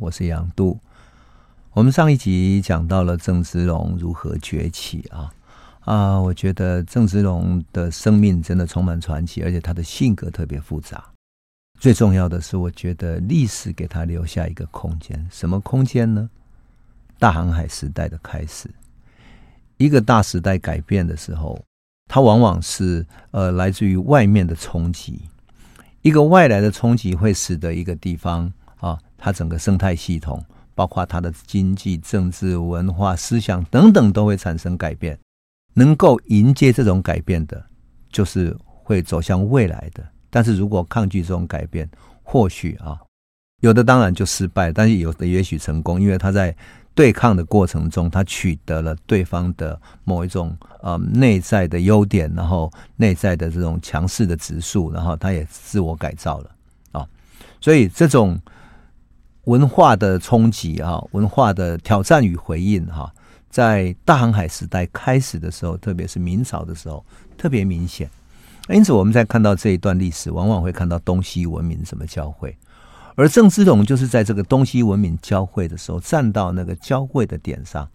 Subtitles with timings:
[0.00, 0.78] 我是杨度。
[1.72, 5.32] 我们上一集讲到了郑芝龙如何崛起啊
[5.80, 6.20] 啊！
[6.20, 11.04] 我觉得郑芝龙的生命真的充满传奇，而且他的性格特别复杂。
[11.80, 16.28] 最重要的是，我觉得历史给他留下一个空间，什么空间呢？
[17.18, 18.68] 大航海时代的开始，
[19.76, 21.60] 一个大时代改变的时候，
[22.08, 25.22] 它往往是呃来自于外面的冲击，
[26.02, 28.52] 一个外来的冲击会使得一个地方，
[29.18, 30.42] 它整个生态系统，
[30.74, 35.18] 包括它的经济、政治、文化、思想等等，都会产生改变。
[35.74, 37.62] 能够迎接这种改变的，
[38.10, 40.02] 就是会走向未来的。
[40.30, 41.88] 但是如果抗拒这种改变，
[42.22, 42.98] 或许啊，
[43.60, 46.54] 有的当然就失败，但是有的也许成功，因为他在
[46.94, 56.50] 对抗的过程中，他取得了对方的某一种呃内在的优点，然后内在的这种强势的指数，然后他也自我改造了
[56.92, 57.08] 啊。
[57.60, 58.36] 所以这种
[59.48, 63.10] 文化的冲击啊，文化的挑战与回应哈，
[63.48, 67.02] 在大航海时代开始的时候，特别是明朝的时候，
[67.38, 68.10] 特别明显。
[68.68, 72.54] 因此，我们在看到这一段历史，往往会看到东西文明怎么交汇，
[73.14, 77.88] 而郑芝龙就是在这个东西文明交汇的时候，站到那个交汇的点上。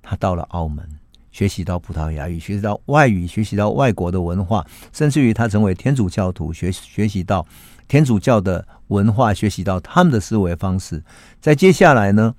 [0.00, 0.88] 他到了澳门，
[1.30, 7.46] 学习到葡萄牙语，学习到外语，学习到外国的文化，甚至于他成为天主教徒，学学习到
[7.92, 11.04] 天主教的文化，学习到他们的思维方式。
[11.42, 12.34] 在接下来呢，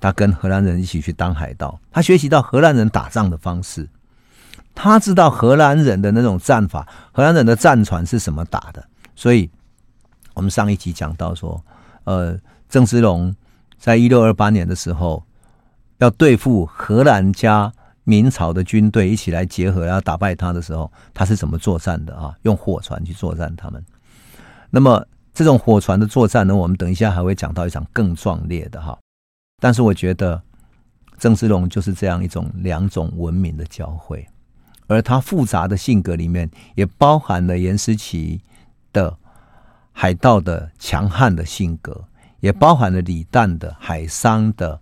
[0.00, 3.88] 他跟荷兰人一起去当海盗，他学习到荷兰人打仗的方式。
[4.74, 9.48] 他知道荷兰人的那种战法，荷兰人的战船是什么打的，所以
[10.34, 11.64] 我们上一集讲到说，
[12.02, 12.36] 呃，
[12.68, 13.32] 郑芝龙
[13.78, 15.22] 在一六二八年的时候
[15.98, 22.34] 要对付荷兰加明朝的军队一起来结合，要打败他的时候，他是怎么作战的啊？
[22.42, 23.80] 用火船去作战他们。
[24.70, 28.98] 那么这种火船的作战呢，我们等一下还会讲到一场更壮烈的哈。
[29.60, 30.40] 但是我觉得
[31.18, 34.26] 郑芝龙就是这样一种两种文明的交汇。
[34.88, 38.40] 而他复杂的性格里面，也包含了严思齐
[38.92, 39.16] 的
[39.92, 42.04] 海盗的强悍的性格，
[42.38, 44.80] 也包含了李旦的海商的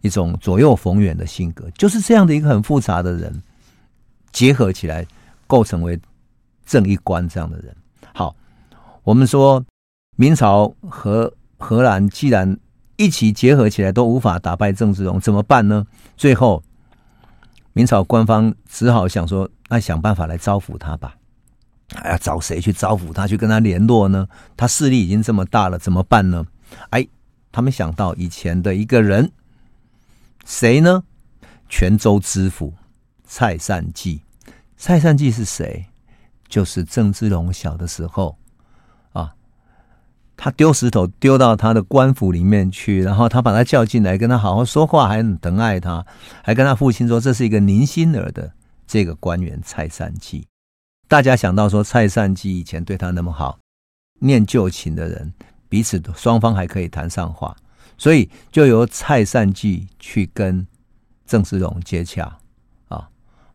[0.00, 1.70] 一种左右逢源的性格。
[1.70, 3.42] 就是这样的一个很复杂的人，
[4.32, 5.06] 结合起来
[5.46, 6.00] 构成为
[6.66, 7.76] 郑一观这样的人。
[9.04, 9.62] 我们说
[10.16, 12.58] 明朝和荷兰既然
[12.96, 15.86] 一起结合起来都无法打败郑芝龙，怎么办呢？
[16.16, 16.62] 最后。
[17.74, 21.16] 明朝官方只好想说，那想办法来招抚他吧。
[21.96, 24.26] 哎呀，找谁去招抚他，去跟他联络呢？
[24.56, 26.46] 他势力已经这么大了，怎么办呢？
[26.90, 27.06] 哎，
[27.50, 29.30] 他们想到以前的一个人，
[30.46, 31.02] 谁呢？
[31.68, 32.72] 泉州知府
[33.24, 34.22] 蔡善济。
[34.76, 35.84] 蔡善济是谁？
[36.48, 38.38] 就是郑芝龙小的时候。
[40.36, 46.04] 他丢石头丢到他的官府里面去，然后他把他叫进来，跟他好好说话，还很疼爱他，
[46.42, 48.52] 还跟他父亲说这是一个宁心儿的
[48.86, 50.46] 这个官员蔡善济。
[51.06, 53.58] 大家想到说蔡善济以前对他那么好，
[54.20, 55.32] 念旧情的人，
[55.68, 57.54] 彼此双方还可以谈上话，
[57.96, 60.66] 所以就由蔡善济去跟
[61.24, 62.36] 郑芝龙接洽
[62.88, 63.08] 啊。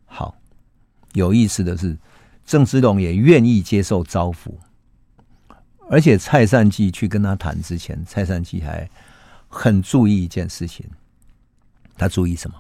[0.05, 0.33] 好，
[1.13, 1.97] 有意思的是，
[2.45, 4.53] 郑芝龙也愿意接受招抚。
[5.89, 8.87] 而且蔡善济去跟他谈之前，蔡善济还
[9.47, 10.85] 很注意一件事情。
[11.97, 12.55] 他注意什么？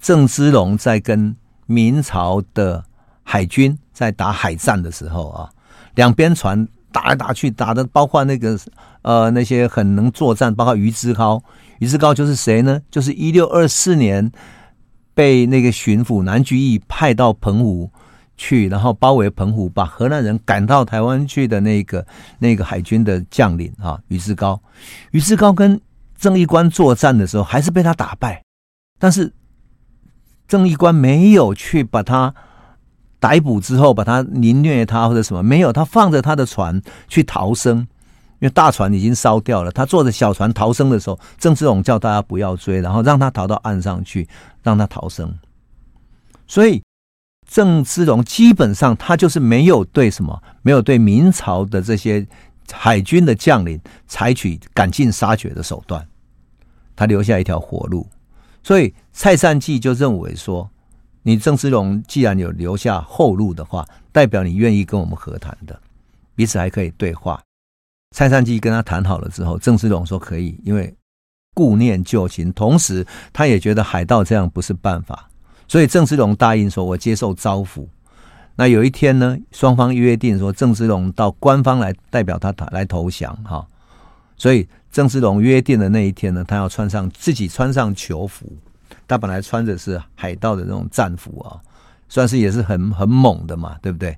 [0.00, 2.84] 郑芝龙在跟明朝的
[3.22, 5.50] 海军在打海战的时候啊，
[5.94, 8.58] 两边船打来打去，打的包括那个
[9.02, 11.42] 呃那些很能作战，包括于之高。
[11.78, 12.80] 于之高就是谁呢？
[12.90, 14.32] 就是一六二四年
[15.14, 17.90] 被那个巡抚南居易派到澎湖。
[18.36, 22.04] 去，然后包围澎湖，把荷兰人赶到台湾去的那个
[22.38, 24.60] 那个海军的将领啊，于志高。
[25.12, 25.80] 于志高跟
[26.18, 28.42] 郑一官作战的时候，还是被他打败。
[28.98, 29.32] 但是
[30.48, 32.34] 郑一官没有去把他
[33.20, 37.86] 逮捕之后，把他凌虐他或者什么，没有，他放着他的船去逃生，因
[38.40, 39.70] 为大船已经烧掉了。
[39.70, 44.28] 他坐着小船逃生的时候，郑芝龙叫大家不要追，然后让他逃到岸上去，
[44.62, 45.38] 让他逃生。
[46.46, 46.82] 所以。
[47.52, 52.26] 郑芝龙基本上他就是没有对什么，没有对明朝的这些
[52.72, 56.08] 海军的将领采取赶尽杀绝的手段，
[56.96, 58.08] 他留下一条活路。
[58.62, 60.66] 所以蔡善济就认为说，
[61.20, 65.78] 你郑芝龙既然有留下后路的话，代表你愿意跟我们和谈的，
[66.34, 67.38] 彼此还可以对话。
[68.16, 70.94] 蔡善济跟他谈好了之后，郑芝龙说可以，因为
[71.52, 75.28] 顾念旧情，同时他也觉得海盗这样不是办法。
[75.72, 77.86] 所以郑芝龙答应说：“我接受招抚。”
[78.56, 83.66] 那有一天呢，双方约定说，郑芝龙到官方来代表他来投降哈。
[84.36, 88.54] 所以郑芝龙约定的那一天呢，他要穿上自己穿上囚服。
[89.08, 91.56] 他本来穿的是海盗的那种战服啊，
[92.06, 94.14] 算是也是很很猛的嘛，对不对？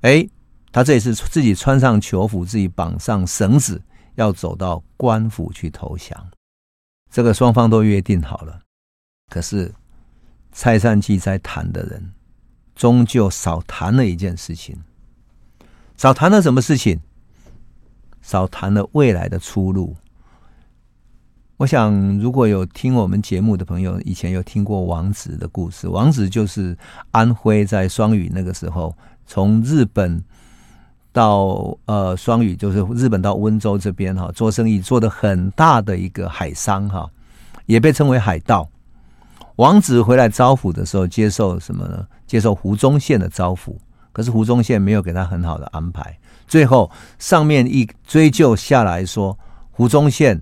[0.00, 0.26] 哎，
[0.72, 3.78] 他这一次自己穿上囚服，自己绑上绳子，
[4.14, 6.18] 要走到官府去投降。
[7.10, 8.58] 这个双方都约定好了，
[9.30, 9.70] 可是
[10.60, 12.10] 蔡善济在谈的人，
[12.74, 14.76] 终究少谈了一件事情，
[15.96, 16.98] 少谈了什么事情？
[18.20, 19.94] 少谈了未来的出路。
[21.58, 25.86] 我想，如果有听我们节目的朋友，以前有听过王子的故事。
[25.86, 26.76] 王子就是
[27.12, 28.92] 安徽在双语那个时候，
[29.28, 30.20] 从日本
[31.12, 37.08] 到呃双语，就是日本到温州这边哈，做生意做得很大的一个海商哈，
[37.66, 38.68] 也被称为海盗。
[39.58, 42.06] 王子回来招抚的时候，接受什么呢？
[42.28, 43.76] 接受胡宗宪的招抚，
[44.12, 46.16] 可是胡宗宪没有给他很好的安排。
[46.46, 46.88] 最后，
[47.18, 49.36] 上面一追究下来说，
[49.72, 50.40] 胡宗宪，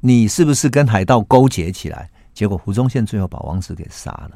[0.00, 2.10] 你是不是跟海盗勾结起来？
[2.32, 4.32] 结果胡宗宪最后把王子给杀了。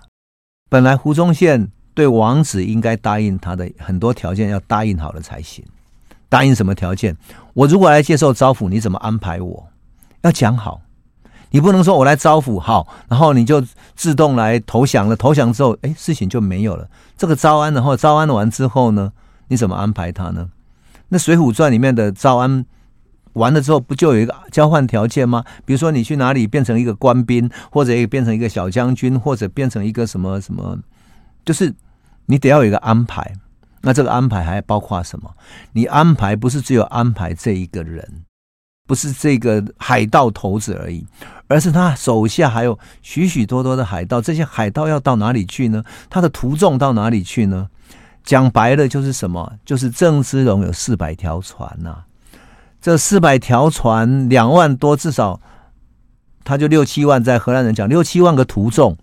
[0.70, 5.64] 本来胡宗宪对王子应该答应他的很多条件，要答应好了才行。
[6.28, 7.16] 答应什么条件？
[7.54, 9.68] 我如果来接受招抚，你怎么安排我？
[10.22, 10.80] 要讲好，
[11.50, 13.64] 你不能说我来招抚好，然后你就
[13.94, 15.16] 自动来投降了。
[15.16, 16.88] 投降之后，哎，事情就没有了。
[17.16, 19.12] 这个招安，然后招安完之后呢？
[19.48, 20.50] 你怎么安排他呢？
[21.08, 22.66] 那《水浒传》里面的招安
[23.32, 25.42] 完了之后，不就有一个交换条件吗？
[25.64, 30.78] 比如说你去哪里变成一个官兵，或者也变成一个小将军，或者变成一个什么什么，
[31.46, 31.74] 就是
[32.26, 33.32] 你得要有一个安排。
[33.80, 35.30] 那这个安排还包括什么？
[35.72, 38.24] 你安排不是只有安排这一个人，
[38.86, 41.06] 不是这个海盗头子而已，
[41.48, 44.20] 而是他手下还有许许多多的海盗。
[44.20, 45.82] 这些海盗要到哪里去呢？
[46.08, 47.68] 他的途众到哪里去呢？
[48.22, 49.54] 讲白了就是什么？
[49.64, 52.04] 就是郑芝龙有四百条船呐、
[52.80, 55.40] 这四百条船两万多，至少
[56.44, 58.96] 他就六七万，在荷兰人讲六七万个徒众，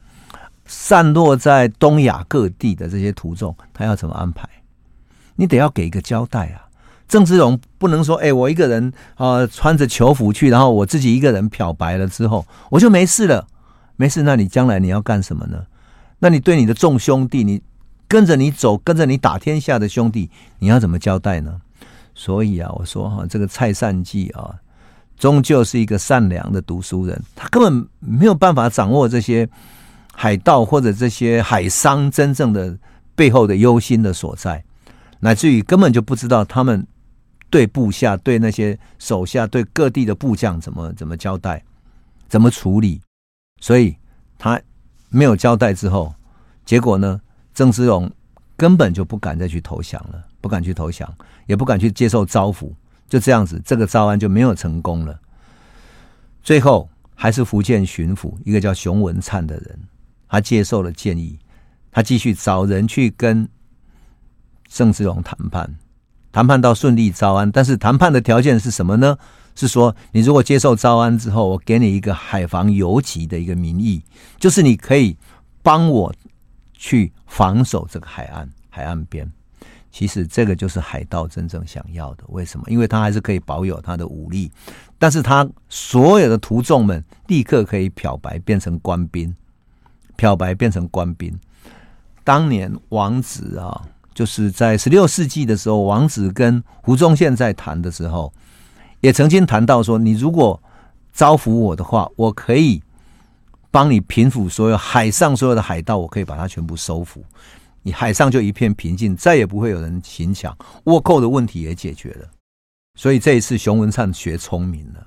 [0.66, 4.48] 散落在东亚各地的这些徒众，他要怎么安排？
[5.36, 6.70] 你得要给一个交代啊！
[7.08, 13.48] 郑芝龙不能说，哎，我一个人啊、穿着囚服去，然后我自己一个人漂白了之后，我就没事了，
[13.96, 15.66] 没事，那你将来你要干什么呢？
[16.20, 17.62] 那你对你的众兄弟，你。
[18.08, 20.30] 跟着你走，跟着你打天下的兄弟，
[20.60, 21.60] 你要怎么交代呢？
[22.14, 24.54] 所以啊，我说哈，这个蔡善济啊，
[25.18, 29.50] 终究是一个善良的读书人，他根本没有办法掌握这些
[30.14, 32.78] 海盗或者这些海商真正的
[33.16, 34.64] 背后的忧心的所在，
[35.20, 36.86] 乃至于根本就不知道他们
[37.56, 41.64] 对部下、对那些手下、对各地的部将怎么怎么交代、
[42.28, 43.00] 怎么处理，
[43.62, 43.96] 所以
[44.38, 44.62] 他
[45.08, 46.14] 没有交代之后，
[46.66, 47.22] 结果呢？
[47.54, 48.12] 郑芝龙
[48.58, 51.10] 根本就不敢再去投降了，不敢去投降，
[51.46, 52.74] 也不敢去接受招抚，
[53.08, 55.18] 就这样子，这个招安就没有成功了。
[56.44, 59.80] 最后还是福建巡抚一个叫熊文灿的人，
[60.28, 61.40] 他接受了建议，
[61.90, 63.48] 他继续找人去跟
[64.68, 65.74] 郑芝龙谈判，
[66.36, 69.18] 谈判到顺利招安，但是谈判的条件是什么呢？
[69.56, 74.04] 是说你如果接受招安之后，我给你一个海防游击的一个名义，
[74.38, 75.16] 就是你可以
[75.64, 76.14] 帮我。
[76.78, 79.26] 去防守这个海岸海岸边，
[79.92, 82.24] 其实这个就是海盗真正想要的。
[82.28, 82.66] 为什么？
[82.68, 84.52] 因为他还是可以保有他的武力，
[85.00, 89.34] 但是他所有的徒众们立刻可以漂白变成官兵，
[90.18, 91.34] 漂白变成官兵。
[92.26, 93.82] 当年王子啊，
[94.16, 98.34] 就是在十六世纪的时候，王子跟胡宗宪在谈的时候，
[99.02, 100.60] 也曾经谈到说，你如果
[101.14, 102.82] 招抚我的话，我可以。
[103.72, 107.22] 帮你平抚所有海上所有的海盗，我可以把它全部收服，
[107.82, 112.26] 你海上就一片平静，再也不会有人行抢，倭寇的问题也解决了。
[112.98, 115.06] 所以这一次熊文灿学聪明了，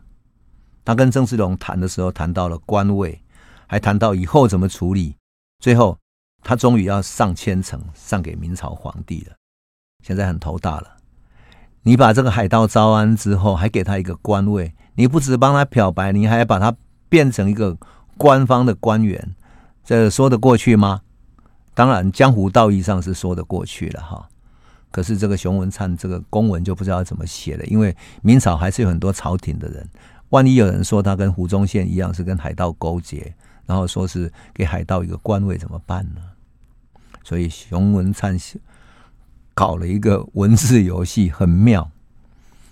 [0.85, 3.19] 他跟郑芝龙谈的时候谈到了官位，
[3.67, 5.17] 还谈到以后怎么处理，
[5.61, 5.97] 最后
[6.43, 9.37] 他终于要上千层，上给明朝皇帝了。
[10.05, 10.97] 现在很头大了，
[11.83, 16.75] 你把这个海盗招安之后，还给他一个官位，你不只帮他漂白，你还把他
[17.09, 17.77] 变成一个。
[18.21, 19.37] 官方的官员，
[19.85, 21.03] 这说得过去吗？
[21.73, 24.29] 当然，江湖道义上是说得过去了哈。
[24.91, 29.89] 可是这个熊文灿这个公文就不知道怎么写了，因为明朝还是有很多朝廷的人，
[30.31, 33.33] 万一有人说他跟胡宗宪一样是跟海盗勾结，
[33.69, 36.23] 然后说是给海盗一个官位怎么办呢？
[37.23, 38.35] 所以熊文灿
[39.53, 41.91] 搞了一个文字游戏，很妙。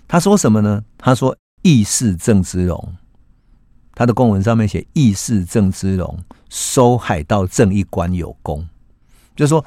[0.07, 0.83] 他说什么呢？
[0.97, 2.95] 他说：“义士郑芝龙。”
[3.93, 6.17] 他的公文上面写“义士郑芝龙
[6.49, 8.67] 收海盗郑一官有功”，
[9.35, 9.63] 就是说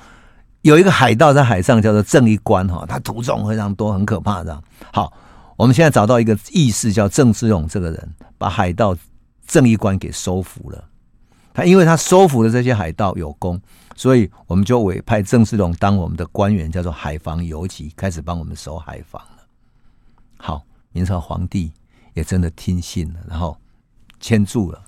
[0.62, 4.60] 有一个海盗在海上叫做郑一官哈，他徒众非常多，很可怕的。
[4.92, 5.12] 好，
[5.56, 8.96] 我们现在找到一个义士叫郑芝龙这个人，把海盗
[9.46, 10.89] 正义关给收服了。
[11.52, 13.60] 他因为他收服了这些海盗有功，
[13.96, 19.44] 所以我们就委派郑世龙当我们的官员，叫做海防游击，开始帮我们守海防了。
[20.36, 21.72] 好，明朝皇帝
[22.14, 23.56] 也真的听信了，然后
[24.20, 24.80] 签注了。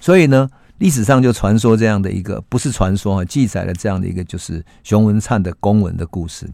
[0.00, 6.48] 所以呢，历史上就传说这样的一个，不是传说啊，记载了这样的一个，就是熊文灿的公文的故事。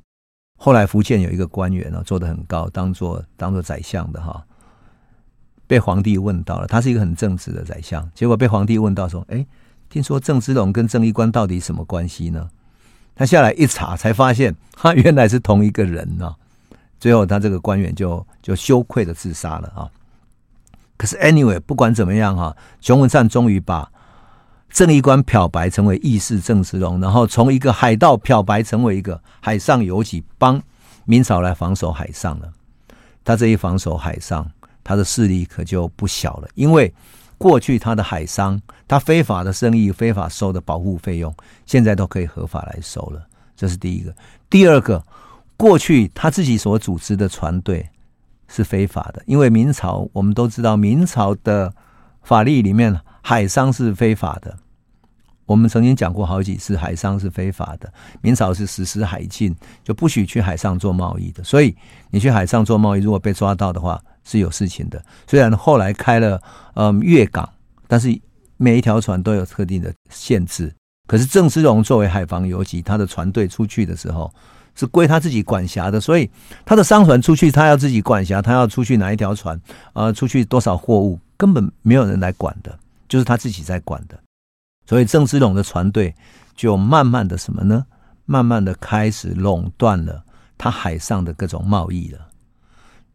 [0.57, 4.47] 后来福建有一个官员呢，做得很高，当做当做宰相的哈，
[5.67, 9.45] 被皇帝问到了，他是一个很正直的宰相，结果被皇帝问到说：“哎，
[9.89, 12.49] 听说郑芝龙跟郑义官到底什么关系呢？”
[13.15, 16.35] 他下来一查，才发现他原来是同一个人呢。
[16.99, 19.91] 最后他这个官员就就羞愧的自杀了啊。
[20.97, 23.91] 可是 anyway，不管怎么样哈，熊文灿终于把。
[24.71, 30.61] 正义官漂白成为义士郑芝龙，然后从一个海盗漂白成为一个海上游击，帮
[31.05, 32.53] 明朝来防守海上了。
[33.23, 34.51] 他这一防守海上，
[34.85, 36.49] 他的势力可就不小了。
[36.55, 36.93] 因为
[37.37, 41.35] 过去他的海商，他非法的生意、非法收的保护费用，
[41.67, 43.27] 现在都可以合法来收了。
[43.57, 44.15] 这是第一个。
[44.49, 45.05] 第二个，
[45.57, 47.89] 过去他自己所组织的船队
[48.47, 51.73] 是非法的，因为明朝我们都知道，明朝的
[52.23, 54.57] 法律里面海商是非法的。
[55.47, 57.93] 我们曾经讲过好几次，海商是非法的。
[58.23, 61.45] 明朝是实施海禁，就不许去海上做贸易的。
[61.45, 61.77] 所以
[62.11, 65.01] 你去海上做贸易，如果被抓到的话，是有事情的。
[65.29, 66.43] 虽然后来开了
[66.75, 67.49] 嗯粤港，
[67.87, 68.19] 但是
[68.57, 70.75] 每一条船都有特定的限制。
[71.07, 74.33] 可是郑芝龙作为海防游击，他的船队出去的时候
[74.75, 76.31] 是归他自己管辖的，所以
[76.65, 79.61] 他的商船出去，他要自己管辖，他要出去哪一条船、
[79.93, 84.19] 呃，出去多少货物，根本没有人来管的，就是他自己在管的。
[84.87, 86.15] 所以郑芝龙的船队
[86.57, 87.85] 就慢慢的什么呢？
[88.25, 90.25] 慢慢的开始垄断了
[90.57, 92.19] 他海上的各种贸易了。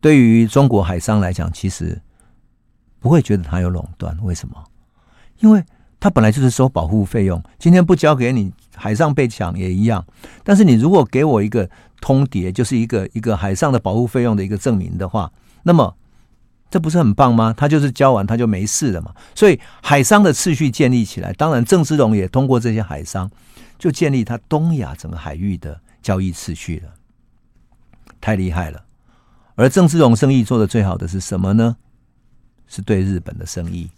[0.01, 2.01] 对于中国海商来讲，其实
[2.99, 4.17] 不会觉得他有垄断。
[4.23, 4.63] 为什么？
[5.39, 5.63] 因为
[5.99, 10.05] 他本来就是收保护费用，今天不交给你，海上被抢也一样。
[10.43, 11.69] 但是你如果给我一个
[12.01, 15.31] 通牒，就是一个一个海上的保护费用的一个证明的话，
[15.63, 15.95] 那么。
[16.71, 17.51] 这不是很棒吗？
[17.51, 19.11] 他就是交完他就没事了嘛。
[19.33, 23.27] 所以海商的次序建立起来，当然郑芝龙也通过这些海商，
[23.79, 26.93] 就建立他东亚整个海域的交易次序了，
[28.21, 28.85] 太厉害了。
[29.59, 31.75] 而郑芝龙生意做的最好的是什么呢？
[32.65, 33.89] 是对日本的生意，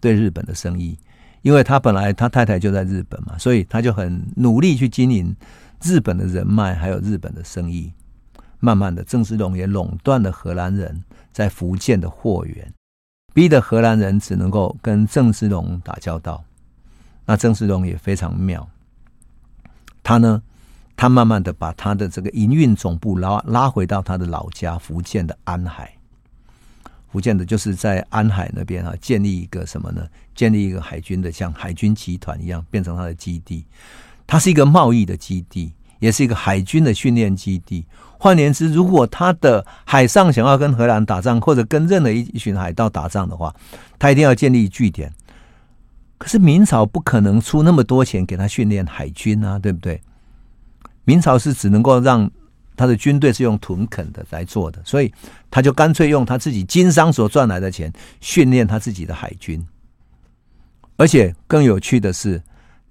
[0.00, 0.98] 对日本的生意，
[1.42, 5.32] 因为他本来他太太就在日本嘛，所以他就很努力去经营
[5.80, 7.92] 日本的人脉，还有日本的生意。
[8.58, 12.74] 慢慢的，郑芝龙也垄断了荷兰人在福建的货源，
[13.32, 16.42] 逼得荷兰人只能够跟郑芝龙打交道。
[17.24, 18.68] 那郑芝龙也非常妙，
[20.02, 20.42] 他呢，
[20.98, 25.90] 他慢慢的把他的这个营运总部拉拉回到他的老家福建的安海。
[27.10, 30.06] 福建的就是在安海那边啊，建立一个什么呢？
[30.34, 33.64] 建立一个海军的像海军集团一样，变成他的基地。
[34.26, 35.72] 它是一个贸易的基地。
[36.00, 37.84] 也是一个海军的训练基地。
[38.20, 43.52] 换言之，如果他的海上想要跟荷兰打仗，或者跟任何一一群海盗打仗的话，
[43.98, 45.12] 他一定要建立据点。
[46.16, 50.00] 可是明朝不可能出那么多钱给他训练海军啊，对不对？
[51.08, 52.30] 明朝是只能够让
[52.76, 55.10] 他的军队是用屯垦的来做的，所以
[55.50, 59.66] 他就干脆用他自己经商所赚来的钱训练他自己的海军。
[60.96, 62.42] 而且更有趣的是。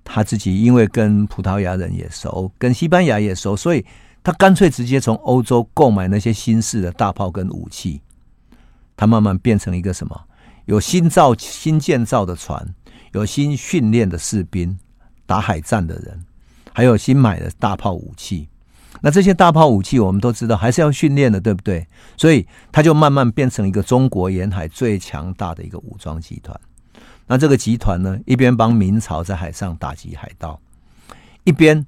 [0.10, 3.86] 他自己因为跟葡萄牙人也熟，跟西班牙也熟，所以
[4.24, 8.00] 他干脆直接从欧洲购买那些新式的大炮跟武器。
[8.96, 10.18] 他慢慢变成一个什么？
[10.64, 12.66] 有新造、新建造的船，
[13.12, 14.80] 有新训练的士兵，
[15.26, 16.24] 打海战的人，
[16.78, 18.48] 还有新买的大炮武器。
[19.02, 21.88] 那这些大炮武器，我们都知道还是要训练的，对不对？
[22.16, 26.56] 所以他就慢慢变成一个中国沿海最强大的一个武装集团。
[27.26, 30.60] 那这个集团呢，一边帮明朝在海上打击海盗，
[31.46, 31.84] 一边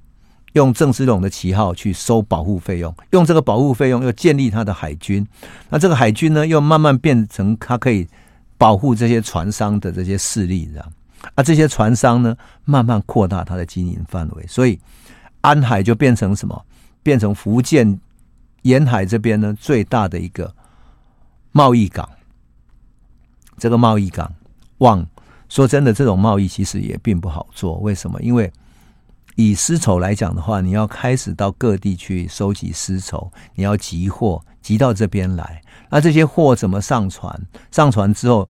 [0.54, 5.24] 用郑芝龙的旗号去收保护费用，用这个保护费用又建立他的海军。
[5.68, 8.08] 那这个海军呢，又慢慢变成他可以
[8.58, 10.92] 保护这些船商的这些势力，这样。
[11.34, 14.78] 啊，这些船商呢，慢慢扩大他的经营范围，所以
[15.40, 16.64] 安海就变成什么？
[17.02, 18.00] 变成福建
[18.62, 20.54] 沿海这边呢，最大的一个
[21.52, 22.08] 贸易港。
[23.58, 24.32] 这个贸易港
[24.78, 25.06] 往。
[25.48, 27.74] 说真的，这种贸易其实也并不好做。
[27.78, 28.22] 为什么？
[28.22, 28.52] 因为
[29.34, 35.60] 以丝绸来讲的话，你要开始到各地去收集丝绸，你要集货，集到这边来。
[35.90, 37.36] 那这些货怎么上船？
[37.72, 38.46] 上船之后，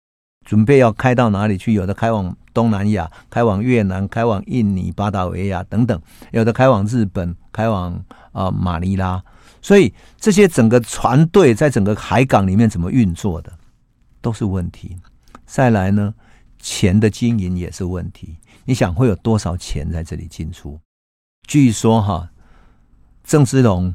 [0.49, 1.75] 准备要开到哪里去？
[1.75, 5.99] 有的开往东南亚，开往越南，开往印尼、巴达维亚等等；
[6.33, 7.93] 有的开往日本，开往
[8.33, 9.23] 啊、呃、马尼拉。
[9.61, 13.53] 所以这些整个船队在整个海港里面怎么运作的，
[14.23, 14.97] 都是问题。
[15.45, 16.15] 再来呢，
[16.59, 18.39] 钱的经营也是问题。
[18.65, 20.81] 你想会有多少钱在这里进出？
[21.47, 22.31] 据说哈，
[23.23, 23.95] 郑芝龙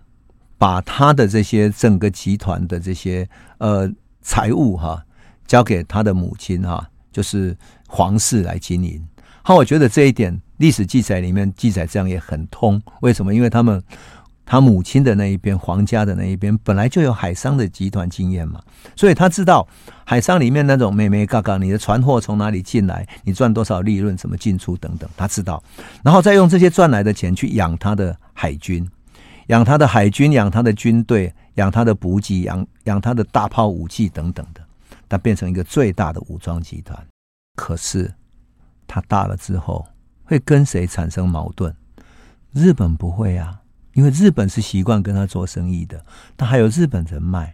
[0.59, 3.91] 把他的这些整个集团的这些呃
[4.21, 5.03] 财务哈，
[5.45, 7.55] 交给他的母亲哈，就是
[7.87, 9.03] 皇室来经营。
[9.41, 12.81] 好，我觉得这一点历史记载里面记载这样也很通。
[13.01, 13.33] 为什么？
[13.33, 13.83] 因为他们。
[14.45, 18.61] 他母亲的那一边，皇家的那一边，本来就有海商的集团经验嘛，
[18.93, 19.65] 所以他知道
[20.05, 25.63] 海商里面那种眉眉角角，你的船货从哪里进来，你赚多少利润，怎么进出等等，他知道，
[26.03, 28.85] 然后再用这些赚来的钱去养他的海军，
[29.47, 34.61] 养他的海军，养他的军队，养他的补给，养养他的大炮武器等等的，
[35.13, 36.97] 他变成一个最大的武装集团。
[37.55, 38.11] 可是
[38.87, 39.87] 他大了之后，
[40.23, 41.71] 会跟谁产生矛盾？
[42.51, 43.59] 日本不会啊。
[43.93, 46.03] 因为日本是习惯跟他做生意的，
[46.35, 47.53] 他还有日本人脉。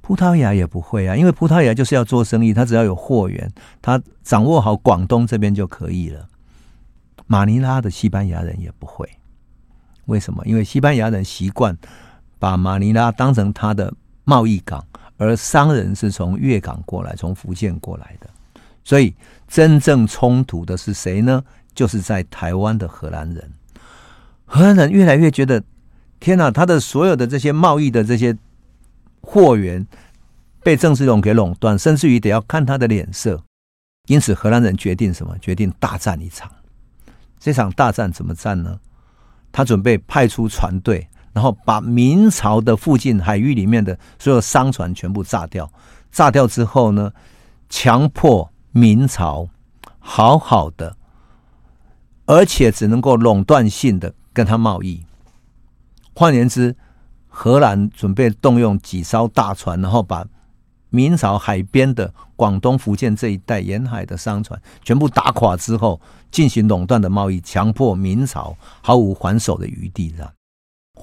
[0.00, 3.52] 葡萄牙也不会啊，因为葡萄牙就是要做生意，他只要有货源，
[3.82, 6.26] 他掌握好广东这边就可以了。
[7.26, 9.06] 马尼拉的西班牙人也不会，
[10.06, 10.42] 为什么？
[10.46, 11.76] 因为西班牙人习惯
[12.38, 13.92] 把马尼拉当成他的
[14.24, 14.82] 贸易港，
[15.22, 18.28] 而商人是从粤港过来，从福建过来的，
[18.82, 19.14] 所以
[19.46, 21.42] 真正冲突的是谁呢？
[21.74, 23.52] 就是在台湾的荷兰人。
[24.44, 25.62] 荷兰人越来越觉得，
[26.20, 26.50] 天哪！
[26.50, 28.36] 他的所有的这些贸易的这些
[29.20, 29.86] 货源
[30.62, 33.42] 被郑芝龙给垄断，甚至于得要看他的脸色。
[34.06, 35.38] 因此，荷兰人决定什么？
[35.38, 36.50] 决定大战一场。
[37.38, 38.78] 这场大战怎么战呢？
[39.50, 45.70] 他准备派出船队，然后把明朝的附近海域里面的所有商船全部炸掉。
[46.10, 47.12] 炸掉之后呢，
[47.68, 49.48] 强迫明朝
[49.98, 50.96] 好好的，
[52.26, 54.14] 而且只能够垄断性的。
[54.34, 55.04] 跟他贸易，
[56.14, 56.74] 换言之，
[57.28, 60.24] 荷兰准备动用几艘大船，然后把
[60.88, 70.10] 明朝海边的广东、福建这一带沿海的商船全部打垮之后，进行垄断的贸易，强迫明朝毫无还手的余地。
[70.16, 70.32] 这样，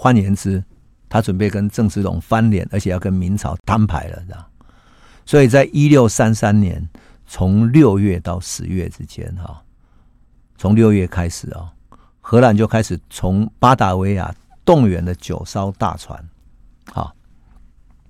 [0.01, 0.63] 换言之，
[1.09, 4.23] 他准备跟郑芝龙翻脸，而且要跟明朝摊牌了。
[4.25, 4.45] 这样，
[5.25, 6.87] 所以在一六三三年，
[7.27, 9.61] 从六月到十月之间，哈，
[10.57, 11.73] 从六月开始啊。
[12.21, 14.33] 荷兰就开始从巴达维亚
[14.63, 16.17] 动员了九艘大船，
[16.93, 17.13] 好，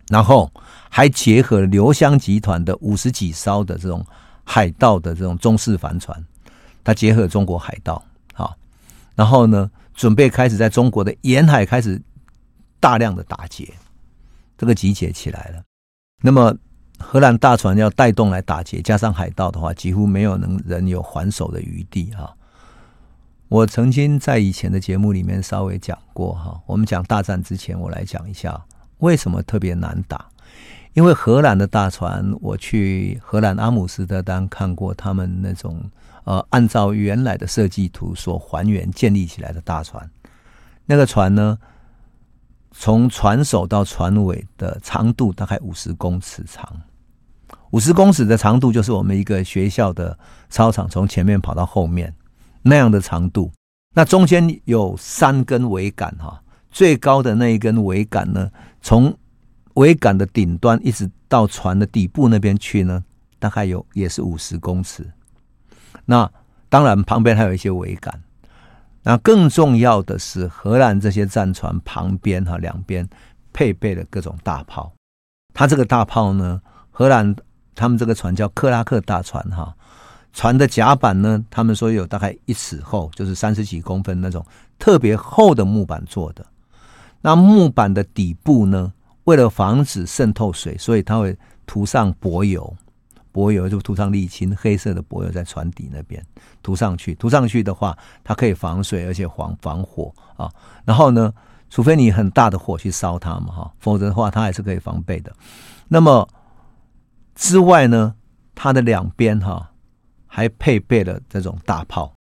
[0.09, 0.51] 然后
[0.89, 4.05] 还结合留香集团的五十几艘的这种
[4.43, 6.23] 海盗的这种中式帆船，
[6.83, 8.55] 它结合中国海盗，好，
[9.15, 12.01] 然后呢，准备开始在中国的沿海开始
[12.79, 13.73] 大量的打劫，
[14.57, 15.61] 这个集结起来了。
[16.23, 16.55] 那么
[16.97, 22.31] 荷兰大船要带动来打劫，加上海盗的话，几乎没有能人有还手的余地啊。
[23.49, 28.57] 我曾经在以前的节目里面稍微讲过哈，我们讲大战之前，我来讲一下
[28.99, 30.29] 为什么特别难打。
[30.93, 35.91] 因为荷兰的大船，我去荷兰阿姆斯特丹看过他们那种
[36.23, 40.09] 呃，按照原来的设计图所还原建立起来的大船。
[40.85, 41.57] 那个船呢，
[42.71, 46.81] 从船首到船尾的长度大概五十公尺长，
[47.71, 50.17] 五十公尺的长度就是我们一个学校的
[50.49, 52.13] 操场从前面跑到后面。
[52.61, 53.49] 那样的长度，
[53.95, 58.51] 那中间有三根桅杆哈，最高的那一根桅杆呢，
[58.81, 59.17] 从
[59.75, 63.01] 桅杆的顶端一直到船的底部那边去呢，
[63.39, 65.09] 大概有也是五十公尺。
[66.09, 66.27] 那
[66.69, 68.19] 当然旁边还有一些桅杆。
[69.03, 73.07] 那更重要的是，荷兰这些战船旁边哈两边
[73.53, 74.91] 配备了各种大炮。
[75.53, 77.35] 它这个大炮呢，荷兰
[77.75, 79.71] 他们这个船叫克拉克大船哈。
[80.33, 84.43] 船的甲板呢，他们说有大概一尺厚，就是三十几公分那种
[84.79, 86.43] 特别厚的木板做的。
[87.21, 88.91] 那木板的底部呢，
[89.25, 92.75] 为了防止渗透水，所以它会涂上柏油，
[93.31, 96.23] 柏油就涂上沥青，黑色的柏油在船底那边
[96.61, 97.15] 涂上去。
[97.15, 100.51] 涂上去的话，它可以防水，而且防防火啊。
[100.85, 101.33] 然后呢，
[101.69, 105.31] 除非你很大的火去烧它嘛，哈，否则的话，它还是可以防备的。
[105.87, 106.27] 那么
[107.35, 108.15] 之外呢，
[108.53, 109.65] 它的两边哈。
[110.31, 112.13] 还配备了这种大炮，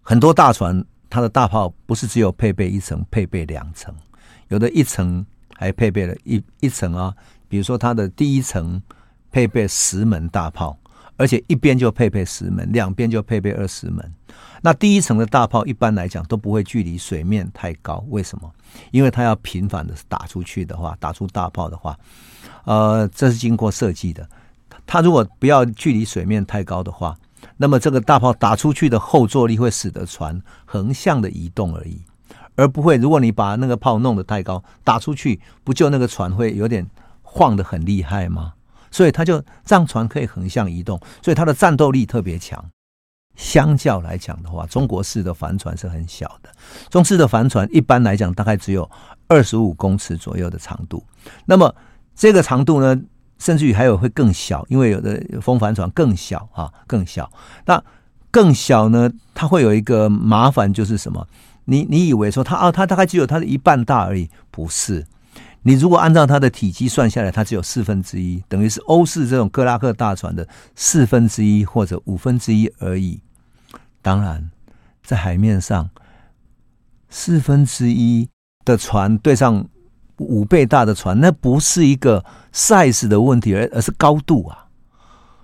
[0.00, 3.94] 很多大船它的大炮不是只有配备一层，配备两层，
[4.48, 7.14] 有的一层还配备了一一层啊。
[7.48, 8.82] 比如说它的第一层
[9.32, 10.78] 配备十门大炮，
[11.16, 14.08] 而且一边就配备十门，两边就配备二十门。
[14.60, 18.48] 那第一层的大炮一般来讲都不会距离水面太高，为什么？
[18.92, 21.98] 因为它要频繁的打出去的话，打出大炮的话，
[22.64, 24.28] 呃，这是经过设计的。
[24.86, 27.16] 它如果不要距离水面太高的话。
[27.56, 32.00] 那么这个大炮打出去的后坐力会使得船横向的移动而已，
[32.54, 36.88] 而不会如果你把那个炮弄得太高，打出去不就那个船会有点
[37.22, 38.52] 晃得很厉害吗？
[38.92, 42.64] 所以他就让船可以横向移动，所以它的战斗力特别强。
[43.34, 46.50] 相较来讲的话，中国式的帆船是很小的。
[46.90, 48.88] 中式的帆船一般来讲大概只有
[49.26, 51.02] 二十五公尺左右的长度。
[51.46, 51.74] 那么
[52.14, 53.00] 这个长度呢，
[53.38, 57.32] 甚至于还有会更小，因为有的风帆船更小啊，更小。
[57.64, 57.82] 那
[58.30, 61.26] 更小呢，它会有一个麻烦，就是什么？
[61.64, 65.06] 你你以为说它啊，它大概只有它的一半大而已，不是？
[65.62, 73.20] 你如果按照它的体积算下来，它只有四分之一，等于是欧式这种克拉克大船的四分之一或者五分之一而已。
[74.00, 74.50] 当然，
[75.04, 75.88] 在海面上，
[77.08, 78.28] 四分之一
[78.64, 79.64] 的船对上
[80.16, 84.66] 五倍大的船，那不是一个 size 的问题，而而是高度啊。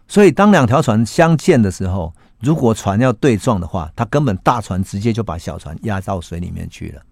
[0.08, 7.02] 所以，当两条船相见的时候，如果船要对撞的话，它根本大船直接就把小船压到水里面去了，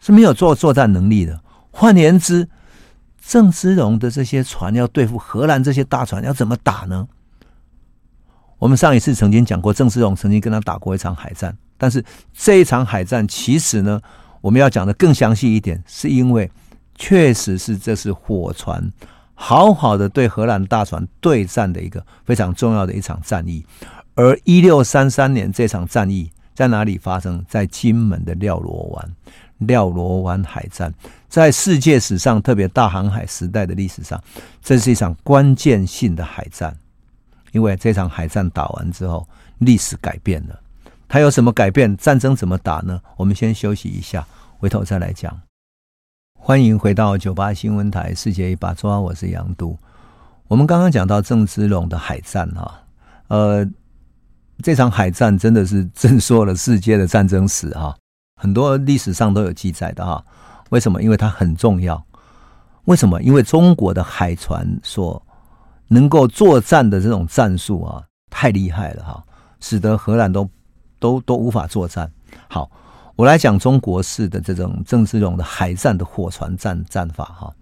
[0.00, 1.40] 是没有做作战能力的。
[1.70, 2.48] 换言之，
[3.24, 7.08] 郑芝龙的这些船要对付荷兰这些大船，要怎么打呢？
[8.58, 12.04] 我们上一次曾经讲过，郑芝龙曾经跟他打过一场海战，但是
[12.34, 14.00] 这一场海战其实呢，
[14.40, 16.50] 我们要讲的更详细一点，是因为
[16.96, 18.92] 确实是这是火船
[19.34, 23.64] 好好的对荷兰大船对战的一个非常重要的一场战役。
[24.14, 27.42] 而一六三三年这场战役在哪里发生？
[27.48, 29.16] 在金门的廖罗湾。
[29.60, 30.92] 廖罗湾海战
[31.28, 34.22] 在世界史上，特别大航海时代的历史上，
[34.62, 36.76] 这是一场关键性的海战。
[37.52, 39.26] 因为这场海战打完之后，
[39.58, 40.58] 历史改变了。
[41.08, 41.96] 它有什么改变？
[41.96, 43.00] 战争怎么打呢？
[43.16, 44.24] 我们先休息一下，
[44.58, 45.36] 回头再来讲。
[46.38, 49.76] 欢迎回到九八新闻台，世界一把抓，我是杨都。
[50.46, 52.82] 我们刚刚讲到郑芝龙的海战哈，
[53.28, 53.68] 呃，
[54.62, 57.96] 这场海战真的是震烁了世界的战争史哈。
[58.40, 60.24] 很多历史上都有记载的哈，
[60.70, 61.02] 为什么？
[61.02, 62.02] 因为它很重要。
[62.86, 63.20] 为什么？
[63.20, 65.22] 因为中国的海船所
[65.88, 69.22] 能够作战的这种战术啊，太厉害了哈，
[69.60, 70.48] 使得荷兰都
[70.98, 72.10] 都都无法作战。
[72.48, 72.70] 好，
[73.14, 77.52] 我来讲中国式的这种郑芝龙的海战的火船战战法哈。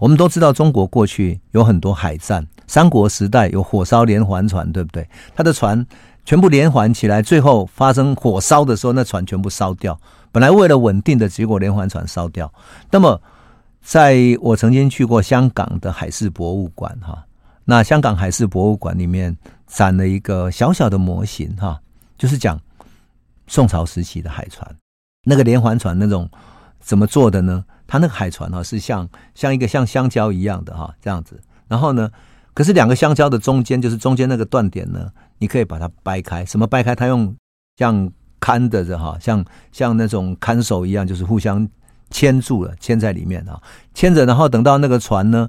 [0.00, 5.08] 我们都知道，中国过去有很多海战，三国时代有火烧连环船，对不对？
[5.36, 5.86] 他的船。
[6.28, 9.96] 全部连环起来，最后发生火烧的时候，那船全部烧掉。
[10.36, 12.52] 本来为了稳定的结果，连环船烧掉。
[12.90, 13.18] 那么，
[13.80, 17.24] 在我曾经去过香港的海事博物馆，哈，
[17.64, 19.34] 那香港海事博物馆里面
[19.66, 21.80] 展了一个小小的模型，哈，
[22.18, 22.60] 就是讲
[23.46, 24.70] 宋朝时期的海船，
[25.24, 26.28] 那个连环船那种
[26.80, 27.64] 怎么做的呢？
[27.86, 32.10] 它那个海船哈是像像一个像香蕉一样的哈这样子，然后呢，
[32.52, 35.10] 可是两个香蕉的中间就是中间那个断点呢。
[35.38, 36.94] 你可以把它掰开，什么掰开？
[36.94, 37.34] 它用
[37.78, 41.68] 像看的着哈，像像那种看守一样，就是互相
[42.10, 43.60] 牵住了，牵在里面啊，
[43.94, 45.48] 牵着，然后等到那个船呢，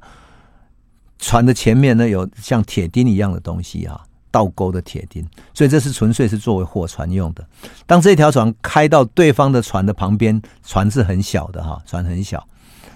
[1.20, 7.46] 船的前面呢有像铁钉一样的东西啊，倒钩的铁钉，所以这是纯粹是作为货船用的。
[7.86, 12.48] 当这条船开到对方的船的旁边，船是很小的哈，船很小，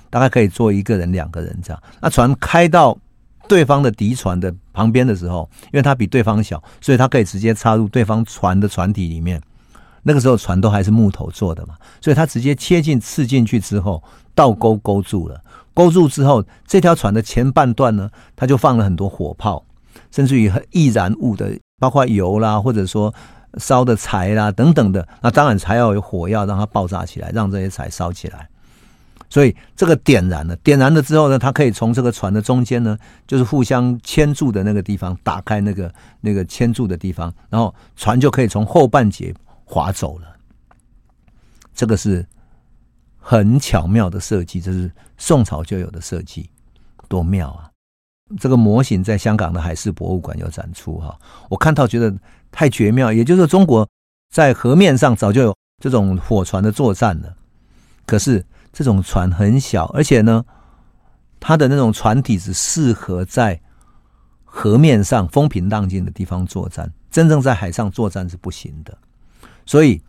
[0.10, 1.84] 大概可以坐一个人、两个人这样。
[2.01, 2.97] 那船开到。
[3.47, 9.41] 对方的敌船的旁边的时候，因为它比对方小，所以它可以直接插入对方船的船体里面。
[10.03, 14.01] 那个时候船都还是木头做的嘛，所以它直接切进刺进去之后，
[14.33, 15.41] 倒钩勾住了。
[15.73, 19.63] 勾住之后，这条船的前半段呢，它就放了很多火炮，
[20.11, 23.13] 甚至于易燃物的，包括油啦，或者说
[23.57, 25.07] 烧的柴啦等等的。
[25.21, 28.47] 那当然还要有火药让它爆炸起来，让这些柴烧起来。
[29.29, 39.33] 所以这个点燃了，点燃了之后呢，它可以从这个船的中间呢，就是互相牵住的那个地方打开那个那个牵住的地方，然后船就可以从后半截
[39.71, 40.36] 划走了。
[41.73, 42.27] 这个是
[43.17, 46.49] 很巧妙的设计，这是宋朝就有的设计，
[47.07, 47.71] 多妙啊！
[48.38, 51.17] 这个模型在香港的海事博物馆有展出哈，
[51.49, 52.13] 我看到觉得
[52.51, 53.13] 太绝妙。
[53.13, 53.88] 也就是，中国
[54.29, 57.36] 在河面上早就有这种火船的作战了，
[58.05, 58.45] 可是。
[58.73, 60.45] 这种船很小，而且呢，
[61.41, 63.60] 它的那种船体只适合在
[64.45, 68.97] 河面上风平浪静的地方作战，真正在海上作战是不行的。
[69.65, 70.02] 所以，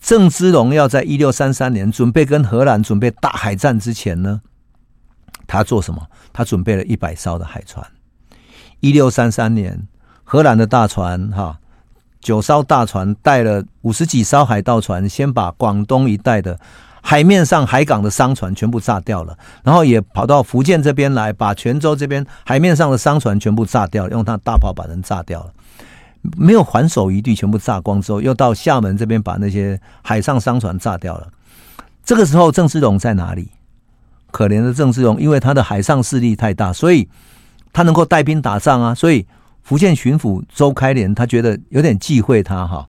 [0.00, 4.40] 郑芝龙要在一六三三年准备跟荷兰准备大海战之前呢，
[5.46, 6.06] 他做什么？
[6.32, 7.86] 他准备了一百艘的海船。
[8.80, 9.86] 一六三三年，
[10.24, 11.58] 荷兰的大船哈，
[12.20, 16.58] 九艘大船带了五十几艘海盗船，先把广东一带的。
[17.02, 19.34] 海面上海港的商船全部炸掉了，
[19.64, 25.50] 然后也跑到福建这边来，把泉州这边海面上的商船全部炸掉了，用他大炮把人炸掉了，
[26.36, 31.28] 没有还手余地，全部炸光之后，又到厦门这边把那些海上商船炸掉了。
[32.02, 33.50] 这个时候，郑芝龙在哪里？
[34.30, 37.08] 可怜的郑芝龙，因为他的海上势力太大，所以
[37.72, 38.94] 他能够带兵打仗啊。
[38.94, 39.26] 所以
[39.62, 42.86] 福建巡抚周开廉他觉得有点忌讳他哈，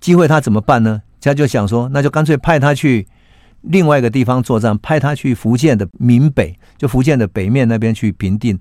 [0.00, 1.02] 忌讳他怎么办呢？
[1.20, 3.06] 他就想说，那就干脆派他去
[3.60, 8.58] 另外一个地方作战，派他去福建的闽北，就福建的北面那边去平定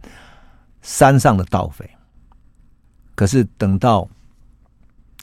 [0.81, 1.89] 山上的盗匪。
[3.21, 4.07] 可是等到